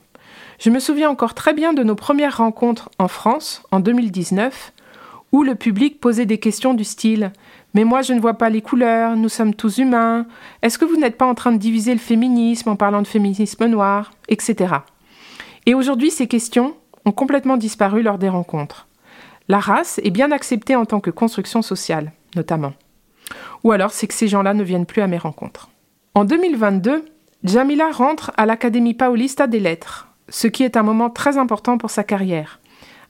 Je 0.59 0.69
me 0.69 0.79
souviens 0.79 1.09
encore 1.09 1.33
très 1.33 1.53
bien 1.53 1.73
de 1.73 1.83
nos 1.83 1.95
premières 1.95 2.37
rencontres 2.37 2.89
en 2.99 3.07
France, 3.07 3.63
en 3.71 3.79
2019, 3.79 4.73
où 5.31 5.43
le 5.43 5.55
public 5.55 5.99
posait 5.99 6.25
des 6.25 6.37
questions 6.37 6.73
du 6.73 6.83
style 6.83 7.31
Mais 7.73 7.83
moi 7.83 8.01
je 8.01 8.13
ne 8.13 8.21
vois 8.21 8.35
pas 8.35 8.49
les 8.49 8.61
couleurs, 8.61 9.15
nous 9.15 9.29
sommes 9.29 9.55
tous 9.55 9.79
humains, 9.79 10.25
est-ce 10.61 10.77
que 10.77 10.85
vous 10.85 10.97
n'êtes 10.97 11.17
pas 11.17 11.25
en 11.25 11.35
train 11.35 11.51
de 11.51 11.57
diviser 11.57 11.93
le 11.93 11.99
féminisme 11.99 12.69
en 12.69 12.75
parlant 12.75 13.01
de 13.01 13.07
féminisme 13.07 13.65
noir? 13.65 14.11
etc. 14.29 14.75
Et 15.65 15.73
aujourd'hui, 15.73 16.11
ces 16.11 16.27
questions, 16.27 16.75
ont 17.05 17.11
complètement 17.11 17.57
disparu 17.57 18.01
lors 18.01 18.17
des 18.17 18.29
rencontres. 18.29 18.87
La 19.49 19.59
race 19.59 19.99
est 20.03 20.09
bien 20.09 20.31
acceptée 20.31 20.75
en 20.75 20.85
tant 20.85 20.99
que 20.99 21.09
construction 21.09 21.61
sociale, 21.61 22.13
notamment. 22.35 22.73
Ou 23.63 23.71
alors 23.71 23.91
c'est 23.91 24.07
que 24.07 24.13
ces 24.13 24.27
gens-là 24.27 24.53
ne 24.53 24.63
viennent 24.63 24.85
plus 24.85 25.01
à 25.01 25.07
mes 25.07 25.17
rencontres. 25.17 25.69
En 26.15 26.25
2022, 26.25 27.05
Jamila 27.43 27.91
rentre 27.91 28.31
à 28.37 28.45
l'Académie 28.45 28.93
Paulista 28.93 29.47
des 29.47 29.59
Lettres, 29.59 30.07
ce 30.29 30.47
qui 30.47 30.63
est 30.63 30.77
un 30.77 30.83
moment 30.83 31.09
très 31.09 31.37
important 31.37 31.77
pour 31.77 31.89
sa 31.89 32.03
carrière. 32.03 32.59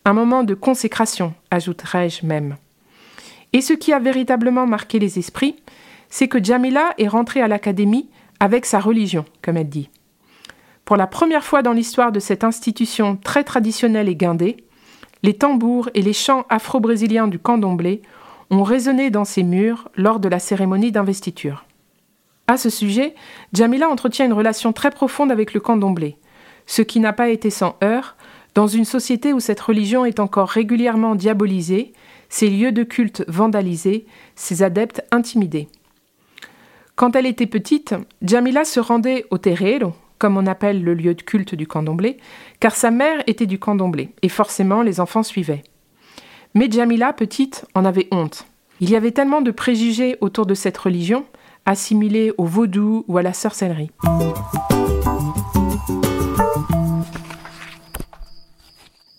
Un 0.05 0.13
moment 0.13 0.43
de 0.43 0.53
consécration, 0.53 1.33
ajouterais-je 1.51 2.25
même. 2.25 2.57
Et 3.53 3.61
ce 3.61 3.73
qui 3.73 3.93
a 3.93 3.99
véritablement 3.99 4.65
marqué 4.65 4.99
les 4.99 5.19
esprits, 5.19 5.55
c'est 6.09 6.27
que 6.27 6.43
Jamila 6.43 6.93
est 6.97 7.07
rentrée 7.07 7.41
à 7.41 7.47
l'Académie 7.47 8.09
avec 8.39 8.65
sa 8.65 8.79
religion, 8.79 9.25
comme 9.41 9.57
elle 9.57 9.69
dit. 9.69 9.89
Pour 10.85 10.97
la 10.97 11.07
première 11.07 11.43
fois 11.43 11.61
dans 11.61 11.71
l'histoire 11.71 12.11
de 12.11 12.19
cette 12.19 12.43
institution 12.43 13.15
très 13.15 13.43
traditionnelle 13.43 14.09
et 14.09 14.15
guindée, 14.15 14.57
les 15.21 15.33
tambours 15.33 15.89
et 15.93 16.01
les 16.01 16.13
chants 16.13 16.45
afro-brésiliens 16.49 17.27
du 17.27 17.39
candomblé 17.39 18.01
ont 18.49 18.63
résonné 18.63 19.09
dans 19.09 19.23
ces 19.23 19.43
murs 19.43 19.89
lors 19.95 20.19
de 20.19 20.27
la 20.27 20.39
cérémonie 20.39 20.91
d'investiture. 20.91 21.65
À 22.47 22.57
ce 22.57 22.69
sujet, 22.69 23.15
Jamila 23.53 23.87
entretient 23.87 24.25
une 24.25 24.33
relation 24.33 24.73
très 24.73 24.91
profonde 24.91 25.31
avec 25.31 25.53
le 25.53 25.61
candomblé, 25.61 26.17
ce 26.65 26.81
qui 26.81 26.99
n'a 26.99 27.13
pas 27.13 27.29
été 27.29 27.49
sans 27.49 27.75
heurts, 27.83 28.15
dans 28.55 28.67
une 28.67 28.85
société 28.85 29.33
où 29.33 29.39
cette 29.39 29.59
religion 29.59 30.05
est 30.05 30.19
encore 30.19 30.49
régulièrement 30.49 31.15
diabolisée, 31.15 31.93
ses 32.29 32.49
lieux 32.49 32.71
de 32.71 32.83
culte 32.83 33.23
vandalisés, 33.27 34.05
ses 34.35 34.63
adeptes 34.63 35.03
intimidés. 35.11 35.67
Quand 36.95 37.15
elle 37.15 37.25
était 37.25 37.47
petite, 37.47 37.95
Jamila 38.21 38.65
se 38.65 38.79
rendait 38.79 39.25
au 39.31 39.39
terrero, 39.39 39.93
comme 40.19 40.37
on 40.37 40.45
appelle 40.45 40.83
le 40.83 40.93
lieu 40.93 41.15
de 41.15 41.21
culte 41.21 41.55
du 41.55 41.67
candomblé, 41.67 42.17
car 42.59 42.75
sa 42.75 42.91
mère 42.91 43.23
était 43.27 43.47
du 43.47 43.59
candomblé, 43.59 44.11
et 44.21 44.29
forcément 44.29 44.83
les 44.83 44.99
enfants 44.99 45.23
suivaient. 45.23 45.63
Mais 46.53 46.69
Jamila, 46.69 47.13
petite, 47.13 47.65
en 47.73 47.83
avait 47.83 48.07
honte. 48.11 48.45
Il 48.79 48.89
y 48.89 48.95
avait 48.95 49.11
tellement 49.11 49.41
de 49.41 49.51
préjugés 49.51 50.17
autour 50.21 50.45
de 50.45 50.53
cette 50.53 50.77
religion, 50.77 51.25
assimilée 51.65 52.31
au 52.37 52.45
vaudou 52.45 53.05
ou 53.07 53.17
à 53.17 53.23
la 53.23 53.33
sorcellerie. 53.33 53.91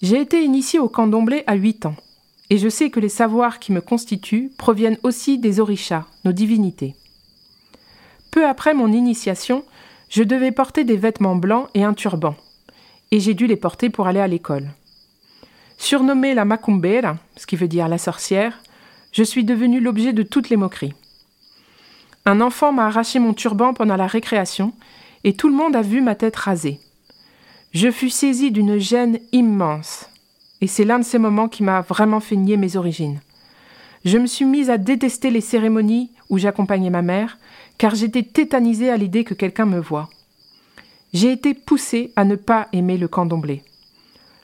J'ai 0.05 0.21
été 0.21 0.45
initiée 0.45 0.81
au 0.81 0.89
candomblé 0.91 1.45
à 1.47 1.55
8 1.55 1.87
ans, 1.87 1.97
et 2.51 2.59
je 2.59 2.69
sais 2.69 2.91
que 2.91 3.01
les 3.01 3.09
savoirs 3.09 3.59
qui 3.59 3.73
me 3.73 3.81
constituent 3.81 4.53
proviennent 4.59 4.99
aussi 5.03 5.39
des 5.39 5.61
orishas, 5.61 6.05
nos 6.27 6.33
divinités. 6.33 6.95
Peu 8.31 8.47
après 8.47 8.75
mon 8.75 8.93
initiation, 8.93 9.65
je 10.11 10.23
devais 10.23 10.53
porter 10.53 10.85
des 10.85 10.99
vêtements 10.99 11.37
blancs 11.37 11.71
et 11.73 11.85
un 11.85 11.95
turban, 11.95 12.35
et 13.13 13.19
j'ai 13.19 13.33
dû 13.33 13.47
les 13.47 13.57
porter 13.57 13.89
pour 13.89 14.07
aller 14.07 14.21
à 14.21 14.27
l'école. 14.27 14.69
Surnommée 15.79 16.35
la 16.35 16.45
macumbera, 16.45 17.17
ce 17.37 17.47
qui 17.47 17.57
veut 17.57 17.67
dire 17.67 17.89
la 17.89 17.97
sorcière, 17.97 18.61
je 19.11 19.23
suis 19.23 19.45
devenue 19.45 19.81
l'objet 19.81 20.13
de 20.13 20.23
toutes 20.23 20.51
les 20.51 20.59
moqueries. 20.59 20.93
Un 22.27 22.43
enfant 22.43 22.75
m'a 22.75 22.89
arraché 22.89 23.21
mon 23.21 23.33
turban 23.33 23.73
pendant 23.73 23.97
la 23.97 24.07
récréation, 24.07 24.75
et 25.25 25.35
tout 25.35 25.49
le 25.49 25.57
monde 25.57 25.75
a 25.75 25.81
vu 25.81 26.03
ma 26.03 26.15
tête 26.15 26.37
rasée. 26.37 26.79
Je 27.75 27.91
fus 27.91 28.11
saisie 28.11 28.53
d'une 28.53 28.79
gêne 28.79 29.19
immense, 29.33 30.09
et 30.61 30.69
c'est 30.69 30.85
l'un 30.85 31.01
de 31.01 31.05
ces 31.05 31.19
moments 31.19 31.49
qui 31.49 31.65
m'a 31.65 31.81
vraiment 31.81 32.21
fait 32.21 32.37
nier 32.37 32.57
mes 32.57 32.77
origines. 32.77 33.21
Je 34.05 34.17
me 34.17 34.29
suis 34.29 34.45
mise 34.45 34.71
à 34.71 34.79
détester 34.79 35.29
les 35.29 35.41
cérémonies 35.41 36.13
où 36.31 36.39
j'accompagnais 36.39 36.91
ma 36.91 37.03
mère, 37.03 37.37
car 37.77 37.97
j'étais 37.97 38.23
tétanisée 38.23 38.91
à 38.91 38.97
l'idée 38.97 39.25
que 39.25 39.35
quelqu'un 39.35 39.67
me 39.67 39.81
voie. 39.81 40.09
J'ai 41.13 41.33
été 41.33 41.53
poussée 41.53 42.13
à 42.15 42.25
ne 42.25 42.37
pas 42.37 42.69
aimer 42.73 42.97
le 42.97 43.09
candomblé. 43.09 43.65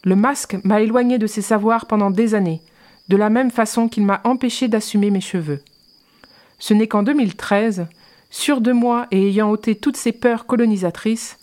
Le 0.02 0.16
masque 0.16 0.56
m'a 0.64 0.80
éloignée 0.80 1.18
de 1.18 1.28
ses 1.28 1.42
savoirs 1.42 1.86
pendant 1.86 2.10
des 2.10 2.34
années, 2.34 2.62
de 3.08 3.16
la 3.16 3.30
même 3.30 3.52
façon 3.52 3.86
qu'il 3.86 4.04
m'a 4.04 4.20
empêché 4.24 4.66
d'assumer 4.66 5.12
mes 5.12 5.20
cheveux. 5.20 5.62
Ce 6.58 6.74
n'est 6.74 6.88
qu'en 6.88 7.04
2013, 7.04 7.86
sûre 8.28 8.60
de 8.60 8.72
moi 8.72 9.06
et 9.12 9.28
ayant 9.28 9.50
ôté 9.50 9.76
toutes 9.76 9.96
ces 9.96 10.10
peurs 10.10 10.46
colonisatrices, 10.46 11.38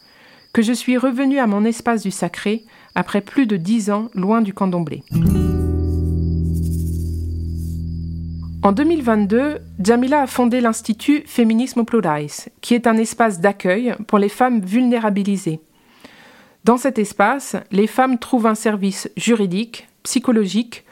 que 0.54 0.62
je 0.62 0.74
suis 0.74 0.98
revenue 0.98 1.40
à 1.40 1.48
mon 1.48 1.66
espace 1.66 2.04
du 2.04 2.12
sacré 2.12 2.64
après 2.96 3.22
plus 3.22 3.46
de 3.46 3.58
dix 3.58 3.90
ans 3.90 4.10
loin 4.14 4.42
du 4.42 4.54
candomblé. 4.54 5.04
En 8.64 8.72
2022, 8.72 9.60
Jamila 9.80 10.24
a 10.24 10.28
fondé 10.28 10.60
l'Institut 10.60 11.24
Féminisme 11.26 11.86
Plurais, 11.86 12.28
qui 12.60 12.74
est 12.74 12.88
un 12.88 12.98
espace 12.98 13.40
d'accueil 13.40 13.96
pour 14.08 14.18
les 14.18 14.30
femmes 14.30 14.60
vulnérabilisées. 14.60 15.62
Dans 16.66 16.76
cet 16.76 17.00
espace, 17.00 17.56
les 17.72 17.88
femmes 17.88 18.18
trouvent 18.18 18.48
un 18.48 18.56
service 18.56 19.10
juridique, 19.16 19.88
psychologique, 20.04 20.84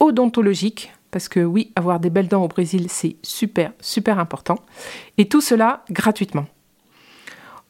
odontologique, 0.00 0.90
parce 1.12 1.28
que 1.28 1.38
oui, 1.38 1.70
avoir 1.76 2.00
des 2.00 2.10
belles 2.10 2.26
dents 2.26 2.42
au 2.42 2.48
Brésil, 2.48 2.86
c'est 2.88 3.16
super, 3.22 3.72
super 3.80 4.18
important, 4.18 4.58
et 5.16 5.28
tout 5.28 5.40
cela 5.40 5.84
gratuitement. 5.90 6.46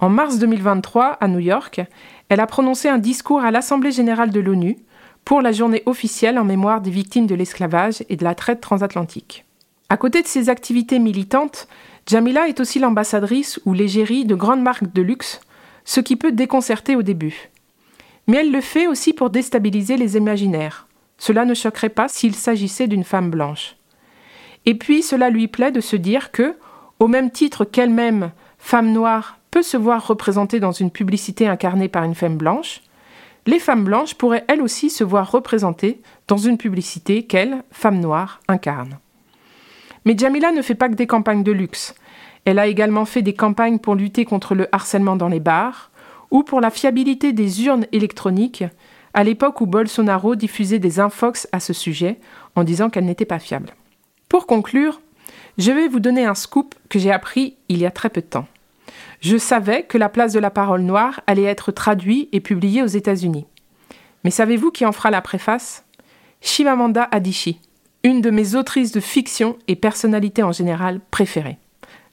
En 0.03 0.09
mars 0.09 0.41
2023, 0.41 1.19
à 1.21 1.29
New 1.29 1.39
York, 1.39 1.81
elle 2.29 2.41
a 2.41 2.47
prononcé 2.49 2.89
un 2.89 2.99
discours 2.99 3.43
à 3.43 3.53
l'Assemblée 3.53 3.93
générale 3.93 4.33
de 4.33 4.41
l'ONU 4.41 4.77
pour 5.25 5.41
la 5.41 5.53
journée 5.53 5.85
officielle 5.87 6.41
en 6.41 6.45
mémoire 6.45 6.81
des 6.81 6.91
victimes 6.91 7.29
de 7.29 7.37
l'esclavage 7.37 8.03
et 8.09 8.17
de 8.17 8.25
la 8.25 8.35
traite 8.35 8.61
transatlantique. 8.61 9.45
À 9.91 9.97
côté 9.97 10.21
de 10.21 10.27
ses 10.27 10.49
activités 10.49 10.99
militantes, 10.99 11.69
Jamila 12.09 12.49
est 12.49 12.59
aussi 12.59 12.81
l'ambassadrice 12.81 13.61
ou 13.65 13.75
l'égérie 13.75 14.25
de 14.25 14.35
grandes 14.35 14.63
marques 14.63 14.93
de 14.93 15.03
luxe, 15.03 15.41
ce 15.85 16.01
qui 16.01 16.17
peut 16.17 16.33
déconcerter 16.33 16.97
au 16.97 17.03
début. 17.03 17.51
Mais 18.27 18.39
elle 18.39 18.51
le 18.51 18.61
fait 18.61 18.89
aussi 18.89 19.13
pour 19.13 19.31
déstabiliser 19.31 19.97
les 19.97 20.17
imaginaires. 20.17 20.89
Cela 21.17 21.45
ne 21.45 21.55
choquerait 21.55 21.91
pas 21.91 22.09
s'il 22.09 22.35
s'agissait 22.35 22.89
d'une 22.89 23.05
femme 23.05 23.31
blanche. 23.31 23.77
Et 24.67 24.75
puis 24.75 25.05
cela 25.05 25.31
lui 25.31 25.47
plaît 25.47 25.71
de 25.71 25.81
se 25.81 25.95
dire 25.95 26.33
que, 26.33 26.57
au 26.99 27.07
même 27.07 27.31
titre 27.31 27.65
qu'elle-même, 27.65 28.33
femme 28.59 28.91
noire, 28.91 29.39
peut 29.53 29.63
se 29.63 29.77
voir 29.77 30.05
représentée 30.05 30.59
dans 30.59 30.73
une 30.73 30.91
publicité 30.91 31.47
incarnée 31.47 31.89
par 31.89 32.03
une 32.03 32.17
femme 32.17 32.39
blanche, 32.39 32.81
les 33.47 33.59
femmes 33.59 33.85
blanches 33.85 34.15
pourraient 34.15 34.45
elles 34.49 34.63
aussi 34.63 34.89
se 34.89 35.05
voir 35.05 35.31
représentées 35.31 36.01
dans 36.27 36.39
une 36.39 36.57
publicité 36.57 37.25
qu'elle, 37.25 37.63
femme 37.71 38.01
noire, 38.01 38.41
incarne. 38.49 38.99
Mais 40.07 40.17
Jamila 40.17 40.53
ne 40.53 40.63
fait 40.63 40.75
pas 40.75 40.89
que 40.89 40.95
des 40.95 41.07
campagnes 41.07 41.43
de 41.43 41.53
luxe. 41.53 41.95
Elle 42.47 42.59
a 42.59 42.67
également 42.67 43.05
fait 43.05 43.21
des 43.21 43.35
campagnes 43.35 43.79
pour 43.79 43.95
lutter 43.95 44.25
contre 44.25 44.55
le 44.55 44.75
harcèlement 44.75 45.17
dans 45.17 45.29
les 45.29 45.39
bars 45.39 45.91
ou 46.31 46.43
pour 46.43 46.63
la 46.63 46.71
fiabilité 46.71 47.35
des 47.35 47.67
urnes 47.67 47.87
électroniques 47.93 48.65
à 49.13 49.23
l'époque 49.23 49.61
où 49.61 49.67
Bolsonaro 49.67 50.35
diffusait 50.35 50.79
des 50.79 50.99
infox 50.99 51.47
à 51.53 51.61
ce 51.61 51.75
sujet 51.75 52.19
en 52.57 52.65
disant 52.65 52.89
qu'elles 52.89 53.05
n'étaient 53.05 53.27
pas 53.27 53.39
fiables. 53.39 53.75
Pour 54.31 54.47
conclure, 54.47 55.03
je 55.59 55.71
vais 55.73 55.89
vous 55.89 56.01
donner 56.01 56.25
un 56.25 56.35
scoop 56.35 56.75
que 56.89 56.99
j'ai 56.99 57.13
appris 57.13 57.57
il 57.69 57.79
y 57.79 57.87
a 57.87 57.91
très 57.91 58.09
peu 58.09 58.23
de 58.23 58.27
temps. 58.27 58.47
Je 59.23 59.37
savais 59.37 59.85
que 59.85 59.99
la 59.99 60.09
place 60.09 60.33
de 60.33 60.41
la 60.41 60.51
parole 60.51 60.81
noire 60.81 61.21
allait 61.29 61.45
être 61.45 61.71
traduite 61.71 62.29
et 62.33 62.41
publiée 62.41 62.83
aux 62.83 62.87
États-Unis. 62.87 63.47
Mais 64.25 64.33
savez-vous 64.33 64.73
qui 64.73 64.85
en 64.85 64.91
fera 64.91 65.13
la 65.13 65.23
préface? 65.23 65.85
Shimamanda 66.41 67.05
Adichie, 67.13 67.61
une 68.03 68.21
de 68.21 68.31
mes 68.31 68.57
autrices 68.57 68.91
de 68.91 68.99
fiction 68.99 69.57
et 69.69 69.77
personnalité 69.77 70.43
en 70.43 70.51
général 70.51 71.01
préférées. 71.13 71.59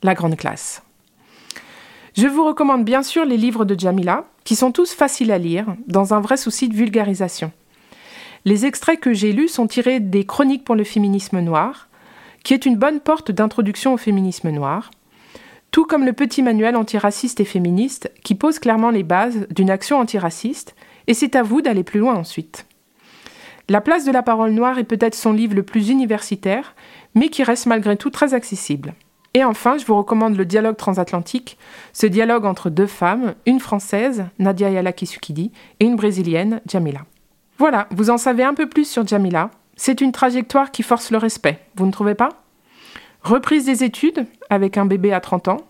La 0.04 0.13
grande 0.13 0.38
classe. 0.38 0.84
Je 2.15 2.28
vous 2.28 2.45
recommande 2.45 2.86
bien 2.86 3.02
sûr 3.02 3.26
les 3.26 3.38
livres 3.38 3.65
de 3.65 3.80
Jamila, 3.80 4.26
qui 4.43 4.56
sont 4.56 4.72
tous 4.72 4.93
faciles 4.93 5.32
à 5.32 5.39
lire, 5.39 5.65
dans 5.88 6.13
un 6.13 6.19
vrai 6.19 6.38
souci 6.38 6.69
de 6.69 6.76
vulgarisation. 6.76 7.52
Les 8.45 8.67
extraits 8.67 9.00
que 9.00 9.13
j'ai 9.13 9.34
lus 9.34 9.48
sont 9.48 9.65
tirés 9.65 10.00
des 10.00 10.28
Chroniques 10.28 10.63
pour 10.63 10.76
le 10.76 10.84
féminisme 10.84 11.39
noir, 11.39 11.88
qui 12.43 12.54
est 12.54 12.67
une 12.67 12.78
bonne 12.78 13.00
porte 13.00 13.32
d'introduction 13.32 13.95
au 13.95 13.98
féminisme 13.98 14.52
noir, 14.52 14.91
tout 15.72 15.86
comme 15.86 16.06
le 16.06 16.14
petit 16.14 16.42
manuel 16.42 16.76
antiraciste 16.76 17.40
et 17.40 17.46
féministe 17.46 18.12
qui 18.24 18.36
pose 18.36 18.60
clairement 18.60 18.90
les 18.90 19.04
bases 19.04 19.48
d'une 19.50 19.70
action 19.70 20.00
antiraciste, 20.00 20.76
et 21.08 21.14
c'est 21.14 21.36
à 21.36 21.44
vous 21.44 21.62
d'aller 21.62 21.84
plus 21.84 22.00
loin 22.00 22.16
ensuite. 22.16 22.66
La 23.68 23.82
place 23.82 24.06
de 24.06 24.12
la 24.12 24.24
parole 24.24 24.52
noire 24.52 24.80
est 24.80 24.84
peut-être 24.84 25.16
son 25.16 25.32
livre 25.32 25.56
le 25.56 25.64
plus 25.64 25.90
universitaire, 25.90 26.76
mais 27.14 27.30
qui 27.30 27.44
reste 27.44 27.68
malgré 27.68 27.98
tout 27.98 28.10
très 28.10 28.34
accessible. 28.34 28.94
Et 29.36 29.44
enfin, 29.44 29.78
je 29.78 29.86
vous 29.86 29.96
recommande 29.96 30.36
le 30.36 30.46
dialogue 30.46 30.76
transatlantique, 30.76 31.58
ce 31.94 32.08
dialogue 32.08 32.46
entre 32.46 32.72
deux 32.72 32.88
femmes, 32.88 33.36
une 33.46 33.60
française, 33.60 34.26
Nadia 34.40 34.72
Yala 34.72 34.92
Kisukidi, 34.92 35.52
et 35.80 35.86
une 35.86 35.98
brésilienne, 35.98 36.62
Jamila. 36.66 37.02
Voilà, 37.60 37.88
vous 37.92 38.10
en 38.10 38.18
savez 38.18 38.44
un 38.44 38.56
peu 38.56 38.68
plus 38.68 38.90
sur 38.90 39.06
Jamila. 39.06 39.52
C'est 39.76 40.02
une 40.02 40.12
trajectoire 40.12 40.72
qui 40.72 40.82
force 40.82 41.12
le 41.12 41.20
respect, 41.20 41.60
vous 41.76 41.86
ne 41.86 41.92
trouvez 41.92 42.16
pas? 42.16 42.30
Reprise 43.24 43.66
des 43.66 43.84
études 43.84 44.26
avec 44.50 44.78
un 44.78 44.86
bébé 44.86 45.14
à 45.14 45.20
30 45.20 45.50
ans, 45.50 45.62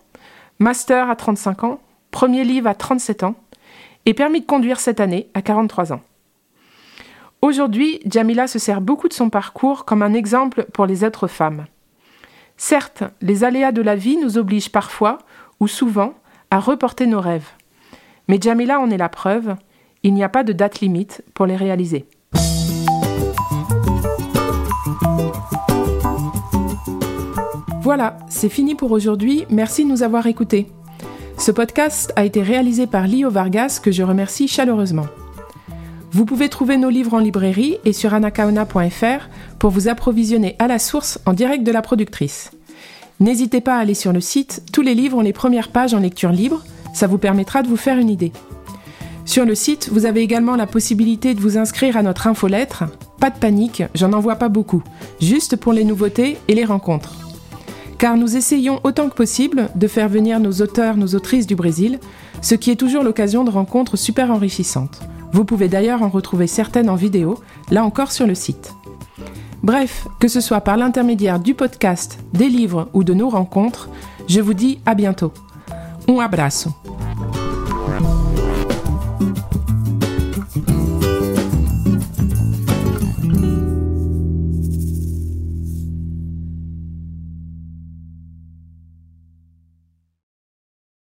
master 0.58 1.10
à 1.10 1.16
35 1.16 1.64
ans, 1.64 1.80
premier 2.10 2.44
livre 2.44 2.68
à 2.68 2.74
37 2.74 3.24
ans 3.24 3.34
et 4.06 4.14
permis 4.14 4.40
de 4.40 4.46
conduire 4.46 4.80
cette 4.80 5.00
année 5.00 5.28
à 5.34 5.42
43 5.42 5.92
ans. 5.92 6.00
Aujourd'hui, 7.42 8.00
Jamila 8.04 8.46
se 8.46 8.58
sert 8.58 8.80
beaucoup 8.80 9.08
de 9.08 9.14
son 9.14 9.30
parcours 9.30 9.84
comme 9.84 10.02
un 10.02 10.14
exemple 10.14 10.66
pour 10.72 10.86
les 10.86 11.04
êtres 11.04 11.26
femmes. 11.26 11.66
Certes, 12.56 13.04
les 13.22 13.44
aléas 13.44 13.72
de 13.72 13.82
la 13.82 13.96
vie 13.96 14.18
nous 14.18 14.36
obligent 14.36 14.70
parfois, 14.70 15.18
ou 15.60 15.66
souvent, 15.66 16.14
à 16.50 16.60
reporter 16.60 17.06
nos 17.06 17.20
rêves. 17.20 17.48
Mais 18.28 18.38
Jamila 18.40 18.78
en 18.78 18.90
est 18.90 18.98
la 18.98 19.08
preuve, 19.08 19.56
il 20.02 20.12
n'y 20.12 20.22
a 20.22 20.28
pas 20.28 20.44
de 20.44 20.52
date 20.52 20.80
limite 20.80 21.22
pour 21.32 21.46
les 21.46 21.56
réaliser. 21.56 22.06
Voilà, 27.82 28.18
c'est 28.28 28.50
fini 28.50 28.74
pour 28.74 28.92
aujourd'hui. 28.92 29.46
Merci 29.48 29.84
de 29.84 29.88
nous 29.88 30.02
avoir 30.02 30.26
écoutés. 30.26 30.66
Ce 31.38 31.50
podcast 31.50 32.12
a 32.14 32.26
été 32.26 32.42
réalisé 32.42 32.86
par 32.86 33.06
Lio 33.06 33.30
Vargas, 33.30 33.80
que 33.82 33.90
je 33.90 34.02
remercie 34.02 34.48
chaleureusement. 34.48 35.06
Vous 36.12 36.26
pouvez 36.26 36.50
trouver 36.50 36.76
nos 36.76 36.90
livres 36.90 37.14
en 37.14 37.20
librairie 37.20 37.78
et 37.86 37.94
sur 37.94 38.12
anakaona.fr 38.12 39.28
pour 39.58 39.70
vous 39.70 39.88
approvisionner 39.88 40.56
à 40.58 40.66
la 40.66 40.78
source 40.78 41.20
en 41.24 41.32
direct 41.32 41.64
de 41.64 41.72
la 41.72 41.80
productrice. 41.80 42.50
N'hésitez 43.18 43.62
pas 43.62 43.76
à 43.76 43.80
aller 43.80 43.94
sur 43.94 44.12
le 44.12 44.20
site, 44.20 44.62
tous 44.74 44.82
les 44.82 44.94
livres 44.94 45.16
ont 45.16 45.22
les 45.22 45.32
premières 45.32 45.68
pages 45.68 45.94
en 45.94 46.00
lecture 46.00 46.32
libre, 46.32 46.62
ça 46.92 47.06
vous 47.06 47.18
permettra 47.18 47.62
de 47.62 47.68
vous 47.68 47.76
faire 47.76 47.98
une 47.98 48.10
idée. 48.10 48.32
Sur 49.24 49.46
le 49.46 49.54
site, 49.54 49.88
vous 49.90 50.04
avez 50.04 50.20
également 50.20 50.56
la 50.56 50.66
possibilité 50.66 51.32
de 51.32 51.40
vous 51.40 51.56
inscrire 51.56 51.96
à 51.96 52.02
notre 52.02 52.26
infolettre. 52.26 52.84
Pas 53.20 53.30
de 53.30 53.38
panique, 53.38 53.84
j'en 53.94 54.12
envoie 54.12 54.36
pas 54.36 54.48
beaucoup, 54.50 54.82
juste 55.20 55.56
pour 55.56 55.72
les 55.72 55.84
nouveautés 55.84 56.36
et 56.48 56.54
les 56.54 56.64
rencontres. 56.64 57.29
Car 58.00 58.16
nous 58.16 58.34
essayons 58.34 58.80
autant 58.82 59.10
que 59.10 59.14
possible 59.14 59.68
de 59.74 59.86
faire 59.86 60.08
venir 60.08 60.40
nos 60.40 60.62
auteurs, 60.62 60.96
nos 60.96 61.14
autrices 61.14 61.46
du 61.46 61.54
Brésil, 61.54 62.00
ce 62.40 62.54
qui 62.54 62.70
est 62.70 62.76
toujours 62.76 63.04
l'occasion 63.04 63.44
de 63.44 63.50
rencontres 63.50 63.96
super 63.96 64.30
enrichissantes. 64.30 65.00
Vous 65.32 65.44
pouvez 65.44 65.68
d'ailleurs 65.68 66.02
en 66.02 66.08
retrouver 66.08 66.46
certaines 66.46 66.88
en 66.88 66.94
vidéo, 66.94 67.38
là 67.70 67.84
encore 67.84 68.10
sur 68.10 68.26
le 68.26 68.34
site. 68.34 68.72
Bref, 69.62 70.08
que 70.18 70.28
ce 70.28 70.40
soit 70.40 70.62
par 70.62 70.78
l'intermédiaire 70.78 71.40
du 71.40 71.52
podcast, 71.52 72.18
des 72.32 72.48
livres 72.48 72.88
ou 72.94 73.04
de 73.04 73.12
nos 73.12 73.28
rencontres, 73.28 73.90
je 74.28 74.40
vous 74.40 74.54
dis 74.54 74.78
à 74.86 74.94
bientôt. 74.94 75.34
Un 76.08 76.20
abraço. 76.20 76.70